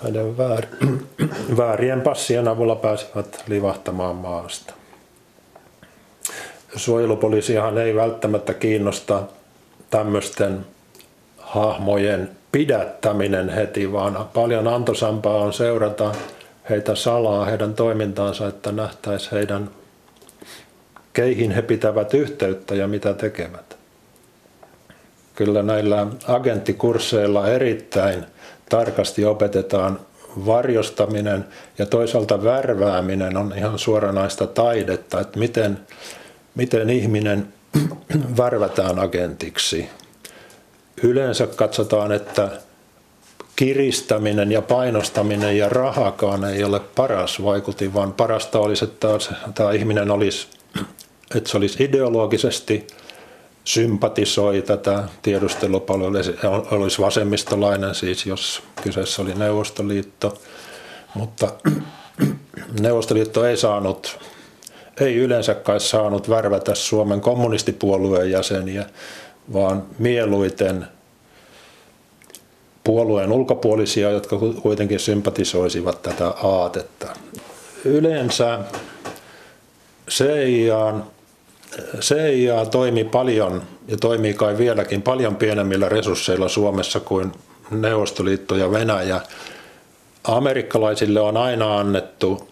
[0.03, 0.67] näiden väär,
[1.57, 4.75] väärien passien avulla pääsivät livahtamaan maasta.
[6.77, 9.23] Suojelupoliisihan ei välttämättä kiinnosta
[9.91, 10.67] tämmöisten
[11.39, 16.13] hahmojen pidättäminen heti, vaan paljon antosampaa on seurata
[16.71, 19.71] heitä salaa, heidän toimintaansa, että nähtäisi heidän,
[21.13, 23.77] keihin he pitävät yhteyttä ja mitä tekevät.
[25.35, 28.25] Kyllä näillä agenttikursseilla erittäin
[28.69, 30.01] tarkasti opetetaan
[30.47, 31.45] varjostaminen
[31.79, 35.79] ja toisaalta värvääminen on ihan suoranaista taidetta, että miten,
[36.55, 37.49] miten ihminen
[38.39, 39.89] värvätään agentiksi.
[41.03, 42.51] Yleensä katsotaan, että
[43.57, 49.09] kiristäminen ja painostaminen ja rahakaan ei ole paras vaikutin, vaan parasta olisi, että
[49.55, 50.47] tämä ihminen olisi,
[51.35, 52.87] että se olisi ideologisesti
[53.65, 56.21] sympatisoi tätä tiedustelupalvelua,
[56.71, 60.39] olisi vasemmistolainen siis, jos kyseessä oli Neuvostoliitto,
[61.15, 61.53] mutta
[62.81, 64.19] Neuvostoliitto ei saanut,
[65.01, 68.87] ei yleensä kai saanut värvätä Suomen kommunistipuolueen jäseniä,
[69.53, 70.87] vaan mieluiten
[72.85, 77.07] puolueen ulkopuolisia, jotka kuitenkin sympatisoisivat tätä aatetta.
[77.85, 78.59] Yleensä
[80.11, 80.95] CIA,
[82.01, 87.33] CIA toimi paljon ja toimii kai vieläkin paljon pienemmillä resursseilla Suomessa kuin
[87.71, 89.21] Neuvostoliitto ja Venäjä.
[90.25, 92.49] Amerikkalaisille on aina annettu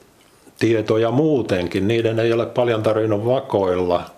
[0.58, 4.10] tietoja muutenkin, niiden ei ole paljon tarvinnut vakoilla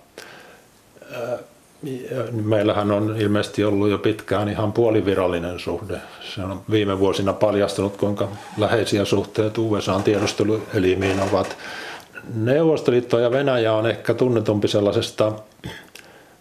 [2.32, 6.00] meillähän on ilmeisesti ollut jo pitkään ihan puolivirallinen suhde.
[6.34, 11.56] Se on viime vuosina paljastunut, kuinka läheisiä suhteet USAn tiedusteluelimiin ovat.
[12.34, 15.32] Neuvostoliitto ja Venäjä on ehkä tunnetumpi sellaisesta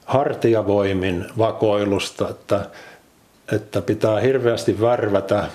[0.06, 2.70] hartiavoimin vakoilusta, että,
[3.52, 5.48] että pitää hirveästi värvätä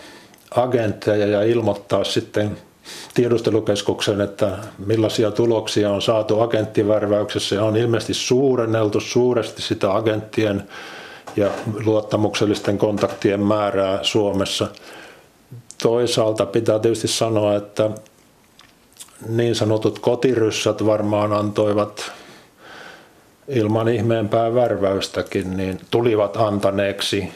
[0.51, 2.59] agentteja ja ilmoittaa sitten
[3.15, 10.63] tiedustelukeskuksen, että millaisia tuloksia on saatu agenttivärväyksessä ja on ilmeisesti suurenneltu suuresti sitä agenttien
[11.37, 11.51] ja
[11.85, 14.69] luottamuksellisten kontaktien määrää Suomessa.
[15.83, 17.91] Toisaalta pitää tietysti sanoa, että
[19.27, 22.13] niin sanotut kotiryssät varmaan antoivat
[23.49, 27.29] ilman ihmeenpää värväystäkin, niin tulivat antaneeksi,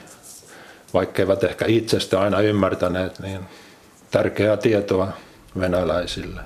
[0.94, 3.40] vaikkeivat ehkä itsestä aina ymmärtäneet, niin
[4.10, 5.08] tärkeää tietoa
[5.60, 6.40] venäläisille.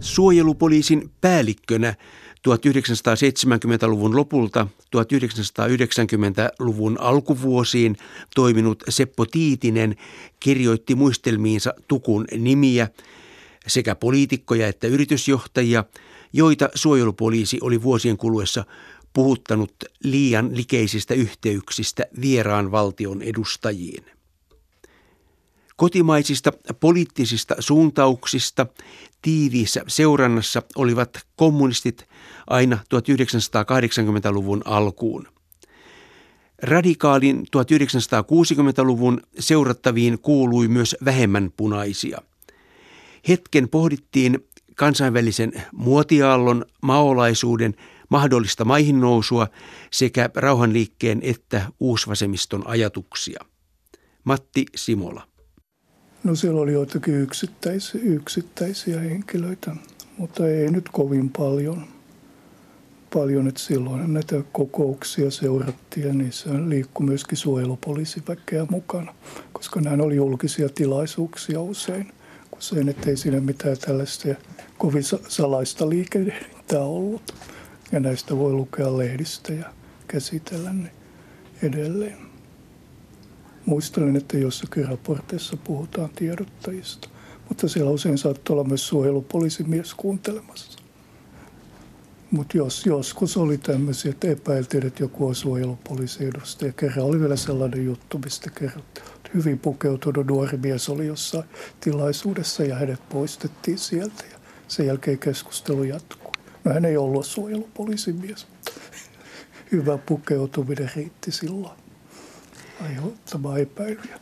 [0.00, 1.94] Suojelupoliisin päällikkönä
[2.48, 4.66] 1970-luvun lopulta
[5.02, 7.96] 1990-luvun alkuvuosiin
[8.34, 9.96] toiminut Seppo Tiitinen
[10.40, 12.88] kirjoitti muistelmiinsa tukun nimiä
[13.66, 15.84] sekä poliitikkoja että yritysjohtajia,
[16.32, 18.64] joita suojelupoliisi oli vuosien kuluessa
[19.12, 24.15] puhuttanut liian likeisistä yhteyksistä vieraan valtion edustajiin.
[25.76, 28.66] Kotimaisista poliittisista suuntauksista
[29.22, 32.08] tiiviissä seurannassa olivat kommunistit
[32.46, 35.28] aina 1980-luvun alkuun.
[36.62, 42.18] Radikaalin 1960-luvun seurattaviin kuului myös vähemmän punaisia.
[43.28, 47.74] Hetken pohdittiin kansainvälisen muotiaallon, maolaisuuden
[48.08, 49.48] mahdollista maihin nousua
[49.90, 53.44] sekä rauhanliikkeen että uusvasemmiston ajatuksia.
[54.24, 55.35] Matti Simola.
[56.26, 59.76] No siellä oli joitakin yksittäisiä, yksittäisiä henkilöitä,
[60.18, 61.84] mutta ei nyt kovin paljon.
[63.14, 69.14] Paljon, että silloin näitä kokouksia seurattiin ja niissä liikkui myöskin suojelupoliisiväkeä mukana,
[69.52, 72.12] koska nämä oli julkisia tilaisuuksia usein.
[72.56, 74.28] Usein, ettei siinä mitään tällaista
[74.78, 77.34] kovin salaista liikehdintää ollut
[77.92, 79.72] ja näistä voi lukea lehdistä ja
[80.08, 80.90] käsitellä ne
[81.62, 82.25] edelleen.
[83.66, 87.08] Muistelen, että jossakin raporteissa puhutaan tiedottajista,
[87.48, 90.78] mutta siellä usein saattaa olla myös suojelupoliisimies kuuntelemassa.
[92.30, 96.72] Mutta jos joskus oli tämmöisiä, että epäiltiin, että joku on suojelupoliisiedustaja.
[96.72, 99.06] Kerran oli vielä sellainen juttu, mistä kerrottiin.
[99.34, 101.44] Hyvin pukeutunut nuori mies oli jossain
[101.80, 104.24] tilaisuudessa ja hänet poistettiin sieltä.
[104.32, 104.38] Ja
[104.68, 106.32] sen jälkeen keskustelu jatkuu.
[106.64, 108.80] No hän ei ollut suojelupoliisimies, mutta
[109.72, 111.85] hyvä pukeutuminen riitti silloin
[112.82, 114.20] aiheuttamaan epäilyjä.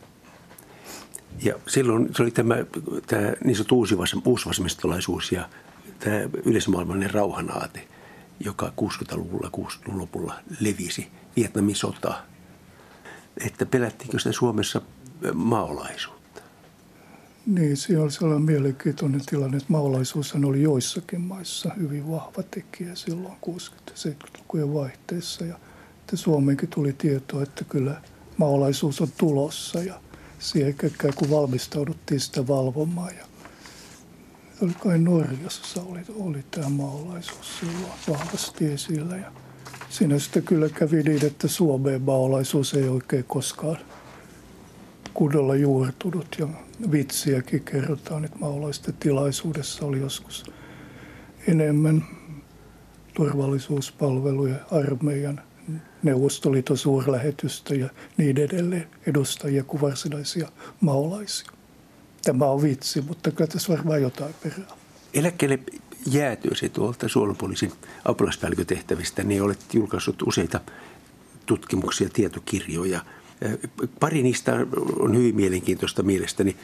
[1.42, 2.55] Ja silloin se oli tämä,
[3.07, 3.86] tämä niin sanottu
[4.24, 5.48] uusvasemmistolaisuus ja
[5.98, 7.88] tämä yleismaailmallinen rauhanaate,
[8.40, 12.22] joka 60-luvulla, 60-luvun lopulla levisi Vietnamin sota.
[13.46, 14.82] Että pelättiinkö sitä Suomessa
[15.34, 16.40] maolaisuutta?
[17.46, 23.34] Niin, siinä oli sellainen mielenkiintoinen tilanne, että maalaisuus oli joissakin maissa hyvin vahva tekijä silloin
[23.46, 25.44] 60-70-lukujen vaihteessa.
[25.44, 25.55] Ja
[26.00, 28.00] että Suomeenkin tuli tietoa, että kyllä
[28.37, 29.95] maalaisuus on tulossa ja
[30.39, 33.14] siihen ikään kuin valmistauduttiin sitä valvomaan.
[33.16, 33.24] Ja
[34.62, 39.16] oli kai Norjassa oli, oli tämä maalaisuus silloin vahvasti esillä.
[39.16, 39.32] Ja
[39.89, 43.78] siinä sitten kyllä kävi niin, että Suomeen maalaisuus ei oikein koskaan
[45.14, 46.49] kunnolla juurtunut ja
[46.91, 50.45] vitsiäkin kerrotaan, että maalaisten tilaisuudessa oli joskus
[51.49, 52.05] enemmän
[53.14, 55.43] turvallisuuspalveluja, armeijan,
[56.05, 60.48] Neuvostoliiton suurlähetystä ja niin edelleen edustajia kuin varsinaisia
[60.80, 61.50] maolaisia.
[62.24, 64.76] Tämä on vitsi, mutta kyllä tässä varmaan jotain perää.
[65.14, 65.59] Eläkkeelle
[66.07, 67.72] jäätyösi tuolta suojelupoliisin
[68.05, 70.61] apulaispäällikötehtävistä, niin olet julkaissut useita
[71.46, 73.00] tutkimuksia, tietokirjoja.
[74.00, 74.66] Pari niistä
[74.98, 76.57] on hyvin mielenkiintoista mielestäni.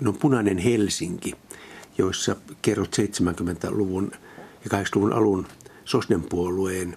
[0.00, 1.34] No Punainen Helsinki,
[1.98, 4.12] joissa kerrot 70-luvun
[4.64, 5.46] ja 80-luvun alun
[5.84, 6.96] Sosnen puolueen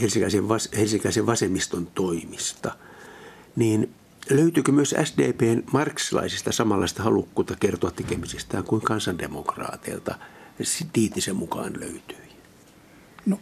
[0.00, 2.76] helsinkäisen, vas, helsinkäisen vasemmiston toimista.
[3.56, 3.94] Niin
[4.30, 10.14] löytyykö myös SDPn marksilaisista samanlaista halukkuutta kertoa tekemisistään kuin kansandemokraateilta
[10.92, 12.16] Tiitisen mukaan löytyi?
[13.26, 13.40] No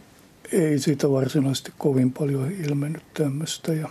[0.51, 3.89] ei siitä varsinaisesti kovin paljon ilmennyt tämmöistä ja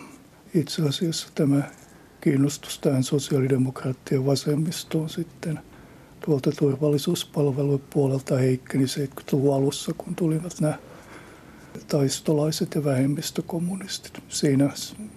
[0.54, 1.62] itse asiassa tämä
[2.20, 5.60] kiinnostus tähän sosiaalidemokraattien vasemmistoon sitten
[6.24, 10.78] tuolta turvallisuuspalvelujen puolelta heikkeni 70-luvun alussa, kun tulivat nämä
[11.88, 14.22] taistolaiset ja vähemmistökommunistit.
[14.28, 14.70] Siinä,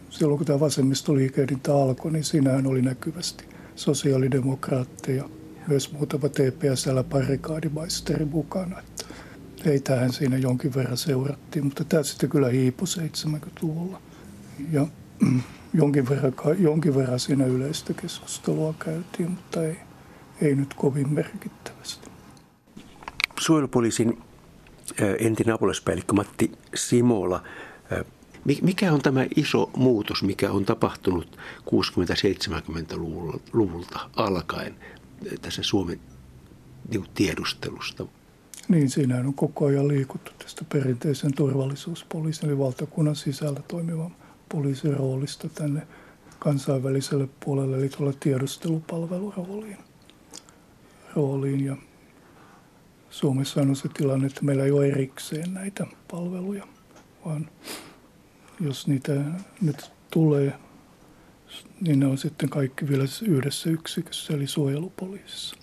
[0.10, 3.46] silloin kun tämä vasemmistoliikehdintä alkoi, niin siinähän oli näkyvästi
[3.76, 5.30] sosiaalidemokraatteja,
[5.68, 8.80] myös muutama TPSL-parikaadimaisteri mukana.
[8.80, 9.06] Että
[9.66, 14.02] heitähän siinä jonkin verran seurattiin, mutta tämä sitten kyllä hiipui 70-luvulla.
[14.72, 14.88] Ja
[15.74, 19.78] jonkin verran, jonkin verran siinä yleistä keskustelua käytiin, mutta ei,
[20.42, 22.10] ei nyt kovin merkittävästi.
[23.40, 24.23] Suojelupoliisin
[25.20, 27.44] entinen apulaispäällikkö Matti Simola.
[28.62, 34.76] Mikä on tämä iso muutos, mikä on tapahtunut 60-70-luvulta alkaen
[35.42, 36.00] tässä Suomen
[36.90, 38.06] niin tiedustelusta?
[38.68, 44.16] Niin, siinä on koko ajan liikuttu tästä perinteisen turvallisuuspoliisin eli valtakunnan sisällä toimivan
[44.50, 45.88] poliisin roolista tänne
[46.40, 49.78] kansainväliselle puolelle, eli tuolla tiedustelupalvelurooliin.
[51.16, 51.66] Rooliin.
[51.66, 51.78] Ja
[53.14, 56.68] Suomessa on se tilanne, että meillä ei ole erikseen näitä palveluja,
[57.26, 57.50] vaan
[58.60, 59.14] jos niitä
[59.62, 60.54] nyt tulee,
[61.82, 65.56] niin ne on sitten kaikki vielä yhdessä yksikössä, eli suojelupoliisissa.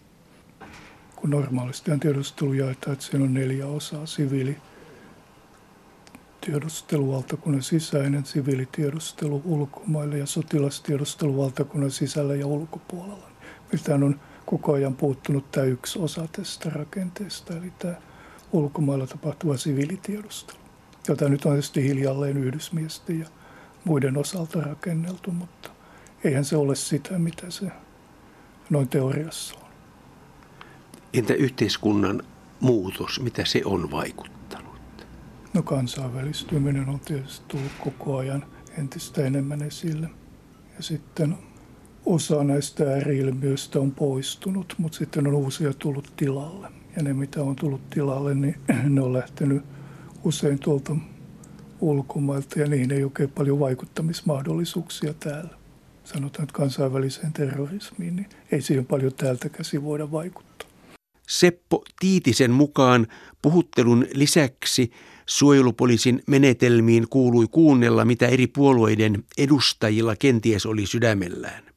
[1.16, 4.56] Kun normaalisti tiedustelu jaetaan, että siinä on neljä osaa, siviili,
[6.40, 13.30] tiedusteluvaltakunnan sisäinen, siviilitiedustelu ulkomaille ja sotilastiedusteluvaltakunnan sisällä ja ulkopuolella.
[13.72, 14.20] Meiltä on
[14.50, 17.94] koko ajan puuttunut tämä yksi osa tästä rakenteesta, eli tämä
[18.52, 20.58] ulkomailla tapahtuva siviilitiedustelu,
[21.08, 23.26] jota nyt on tietysti hiljalleen yhdysmiesten ja
[23.84, 25.70] muiden osalta rakenneltu, mutta
[26.24, 27.66] eihän se ole sitä, mitä se
[28.70, 29.70] noin teoriassa on.
[31.12, 32.22] Entä yhteiskunnan
[32.60, 34.80] muutos, mitä se on vaikuttanut?
[35.54, 38.46] No kansainvälistyminen on tietysti tullut koko ajan
[38.78, 40.10] entistä enemmän esille.
[40.76, 41.38] Ja sitten
[42.06, 46.68] osa näistä ääriilmiöistä on poistunut, mutta sitten on uusia tullut tilalle.
[46.96, 48.56] Ja ne, mitä on tullut tilalle, niin
[48.88, 49.62] ne on lähtenyt
[50.24, 50.96] usein tuolta
[51.80, 55.50] ulkomailta ja niihin ei oikein paljon vaikuttamismahdollisuuksia täällä.
[56.04, 60.68] Sanotaan, että kansainväliseen terrorismiin, niin ei siihen paljon täältä käsi voida vaikuttaa.
[61.28, 63.06] Seppo Tiitisen mukaan
[63.42, 64.90] puhuttelun lisäksi
[65.26, 71.69] suojelupoliisin menetelmiin kuului kuunnella, mitä eri puolueiden edustajilla kenties oli sydämellään.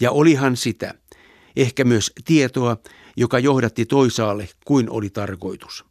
[0.00, 0.94] Ja olihan sitä,
[1.56, 2.76] ehkä myös tietoa,
[3.16, 5.84] joka johdatti toisaalle kuin oli tarkoitus.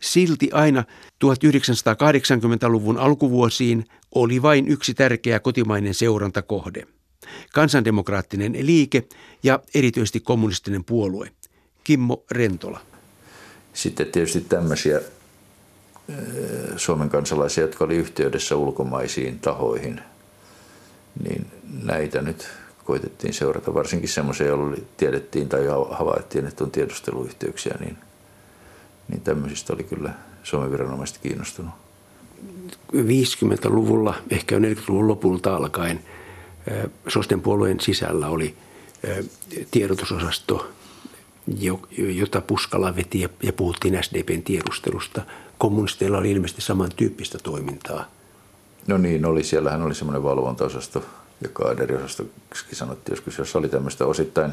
[0.00, 0.84] Silti aina
[1.24, 6.86] 1980-luvun alkuvuosiin oli vain yksi tärkeä kotimainen seurantakohde.
[7.52, 9.02] Kansandemokraattinen liike
[9.42, 11.30] ja erityisesti kommunistinen puolue.
[11.84, 12.80] Kimmo Rentola.
[13.72, 15.00] Sitten tietysti tämmöisiä
[16.76, 20.00] Suomen kansalaisia, jotka oli yhteydessä ulkomaisiin tahoihin,
[21.24, 21.46] niin
[21.82, 22.48] näitä nyt
[22.84, 27.96] koitettiin seurata, varsinkin semmoisia, joilla tiedettiin tai havaittiin, että on tiedusteluyhteyksiä, niin,
[29.08, 31.72] niin tämmöisistä oli kyllä Suomen viranomaiset kiinnostunut.
[32.94, 36.00] 50-luvulla, ehkä 40-luvun lopulta alkaen,
[37.08, 38.56] Sosten puolueen sisällä oli
[39.70, 40.70] tiedotusosasto,
[41.96, 45.22] jota Puskala veti ja puhuttiin SDPn tiedustelusta.
[45.58, 48.10] Kommunisteilla oli ilmeisesti samantyyppistä toimintaa.
[48.86, 49.44] No niin, oli.
[49.44, 51.04] Siellähän oli semmoinen valvontaosasto
[51.40, 54.52] joka Aderiosastoksi sanottiin joskus, jos oli tämmöistä osittain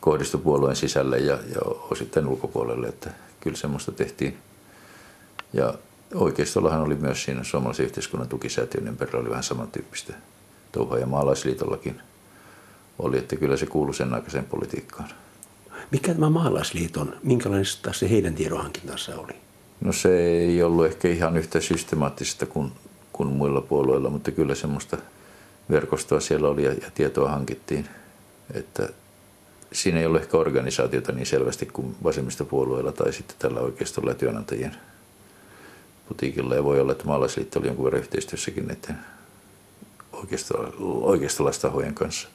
[0.00, 4.38] kohdistupuolueen sisälle ja, ja osittain ulkopuolelle, että kyllä semmoista tehtiin.
[5.52, 5.74] Ja
[6.14, 10.12] oikeistollahan oli myös siinä suomalaisen yhteiskunnan tukisäätiön ympärillä oli vähän samantyyppistä
[10.72, 12.00] touhua ja maalaisliitollakin
[12.98, 15.08] oli, että kyllä se kuului sen aikaiseen politiikkaan.
[15.90, 19.32] Mikä tämä maalaisliiton, minkälaista se heidän tiedonhankintansa oli?
[19.80, 22.72] No se ei ollut ehkä ihan yhtä systemaattista kuin,
[23.12, 24.96] kuin muilla puolueilla, mutta kyllä semmoista
[25.70, 27.88] verkostoa siellä oli ja, ja tietoa hankittiin.
[28.54, 28.88] Että
[29.72, 34.76] siinä ei ollut ehkä organisaatiota niin selvästi kuin vasemmistopuolueilla tai sitten tällä oikeistolla ja työnantajien
[36.08, 36.54] putiikilla.
[36.54, 38.98] Ja voi olla, että maalaisliitto oli jonkun verran yhteistyössäkin näiden
[40.82, 42.28] oikeistolaistahojen kanssa.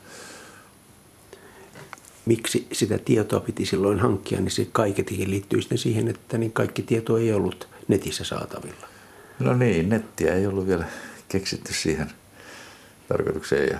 [2.26, 6.82] Miksi sitä tietoa piti silloin hankkia, niin se kaiketikin liittyy sitten siihen, että niin kaikki
[6.82, 8.88] tieto ei ollut netissä saatavilla.
[9.40, 10.86] No niin, nettiä ei ollut vielä
[11.30, 12.12] keksitty siihen
[13.08, 13.80] tarkoitukseen ja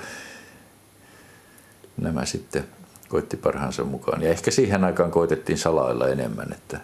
[1.98, 2.68] nämä sitten
[3.10, 4.22] koitti parhaansa mukaan.
[4.22, 6.80] Ja ehkä siihen aikaan koitettiin salailla enemmän, että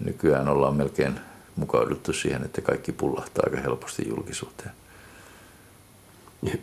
[0.00, 1.20] nykyään ollaan melkein
[1.56, 4.70] mukauduttu siihen, että kaikki pullahtaa aika helposti julkisuuteen.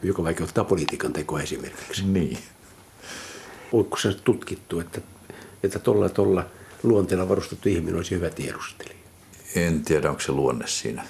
[0.04, 2.06] Joka vaikeuttaa politiikan tekoa esimerkiksi.
[2.06, 2.38] Niin.
[3.72, 5.02] Onko se tutkittu, että,
[5.64, 6.46] että tuolla tuolla
[6.84, 8.96] luonteella varustettu ihminen olisi hyvä tiedustelija?
[9.56, 11.04] En tiedä, onko se luonne siinä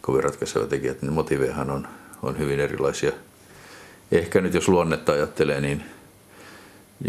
[0.00, 0.92] kovin ratkaiseva tekijä.
[0.92, 1.88] Että motivejahan on,
[2.24, 3.12] on hyvin erilaisia.
[4.12, 5.84] Ehkä nyt jos luonnetta ajattelee, niin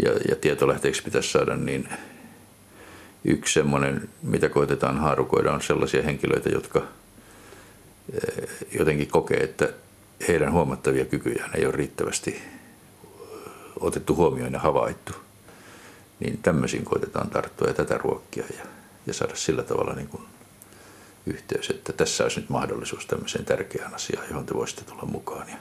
[0.02, 1.88] ja, ja tietolähteeksi pitäisi saada, niin
[3.24, 6.82] yksi semmoinen, mitä koitetaan haarukoida, on sellaisia henkilöitä, jotka
[8.12, 8.48] eh,
[8.78, 9.72] jotenkin kokee, että
[10.28, 12.42] heidän huomattavia kykyjään ei ole riittävästi
[13.80, 15.12] otettu huomioon ja havaittu.
[16.20, 18.64] Niin tämmöisiin koitetaan tarttua ja tätä ruokkia ja,
[19.06, 20.22] ja saada sillä tavalla niin kuin
[21.26, 25.48] yhteys, että tässä olisi nyt mahdollisuus tämmöiseen tärkeään asiaan, johon te voisitte tulla mukaan.
[25.48, 25.56] Ja,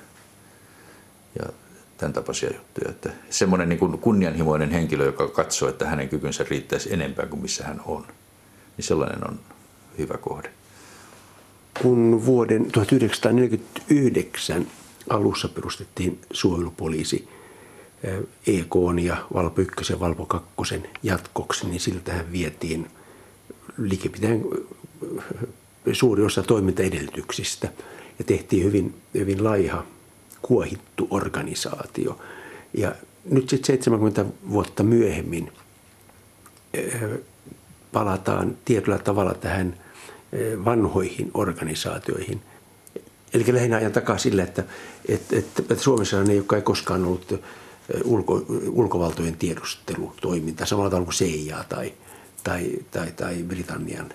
[1.40, 1.50] ja
[1.98, 2.90] tämän tapaisia juttuja.
[2.90, 7.64] Että semmoinen niin kuin kunnianhimoinen henkilö, joka katsoo, että hänen kykynsä riittäisi enempää kuin missä
[7.64, 8.08] hän on,
[8.78, 9.40] niin sellainen on
[9.98, 10.52] hyvä kohde.
[11.82, 14.68] Kun vuoden 1949
[15.10, 17.30] alussa perustettiin suojelupoliisi
[18.48, 20.50] EK ja Valpo 1 ja Valpo 2
[21.04, 22.88] jatkoksi, niin siltähän vietiin
[23.78, 24.42] likipitäen
[25.94, 27.70] suuri osa toimintaedellytyksistä
[28.20, 29.86] ja tehtiin hyvin, hyvin laiha
[30.42, 32.20] kuohittu organisaatio.
[32.74, 32.96] Ja
[33.30, 35.52] nyt sitten 70 vuotta myöhemmin
[36.74, 37.02] eh,
[37.92, 39.78] palataan tietyllä tavalla tähän
[40.34, 42.42] eh, vanhoihin organisaatioihin.
[43.34, 44.64] Eli lähinnä ajan takaa sillä, että,
[45.10, 47.40] että, että, Suomessa ei ole koskaan ollut eh,
[48.04, 51.94] ulko, ulkovaltojen tiedustelutoiminta samalla tavalla kuin CIA tai,
[52.44, 54.14] tai, tai, tai Britannian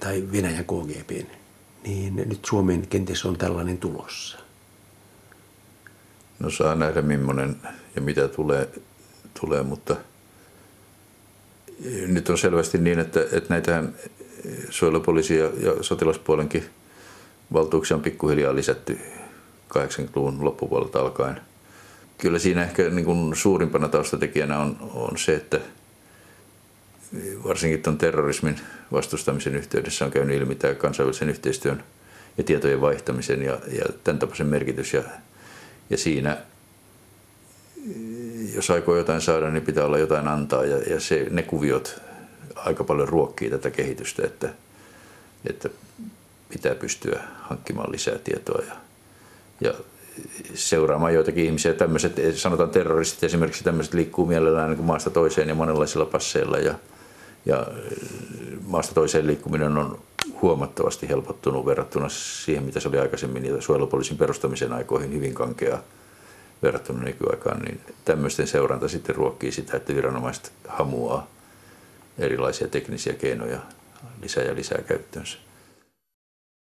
[0.00, 1.10] tai Venäjän KGB.
[1.84, 4.38] Niin nyt Suomeen kenties on tällainen tulossa.
[6.38, 7.56] No saa nähdä millainen
[7.96, 8.68] ja mitä tulee,
[9.40, 9.96] tulee mutta
[12.06, 13.84] nyt on selvästi niin, että, että
[14.70, 16.64] suojelupoliisi ja, ja sotilaspuolenkin
[17.52, 18.98] valtuuksia on pikkuhiljaa lisätty
[19.78, 21.40] 80-luvun loppupuolelta alkaen.
[22.18, 25.60] Kyllä siinä ehkä niin kuin suurimpana taustatekijänä on, on se, että
[27.44, 28.60] varsinkin tuon terrorismin
[28.92, 31.84] vastustamisen yhteydessä on käynyt ilmi tämä kansainvälisen yhteistyön
[32.38, 34.94] ja tietojen vaihtamisen ja, ja tämän tapaisen merkitys.
[34.94, 35.02] Ja
[35.90, 36.38] ja siinä,
[38.54, 40.64] jos aikoo jotain saada, niin pitää olla jotain antaa.
[40.64, 42.00] Ja, ja se, ne kuviot
[42.56, 44.48] aika paljon ruokkii tätä kehitystä, että,
[45.50, 45.68] että
[46.48, 48.76] pitää pystyä hankkimaan lisää tietoa ja,
[49.60, 49.74] ja
[50.54, 51.74] seuraamaan joitakin ihmisiä.
[51.74, 56.58] Tämmöiset, sanotaan terroristit esimerkiksi, tämmöiset liikkuu mielellään niin kuin maasta toiseen ja monenlaisilla passeilla.
[56.58, 56.74] Ja,
[57.46, 57.66] ja
[58.66, 59.98] maasta toiseen liikkuminen on
[60.42, 65.78] huomattavasti helpottunut verrattuna siihen, mitä se oli aikaisemmin, ja suojelupoliisin perustamisen aikoihin hyvin kankea
[66.62, 71.26] verrattuna nykyaikaan, niin tämmöisten seuranta sitten ruokkii sitä, että viranomaiset hamuaa
[72.18, 73.58] erilaisia teknisiä keinoja
[74.22, 75.38] lisää ja lisää käyttöönsä.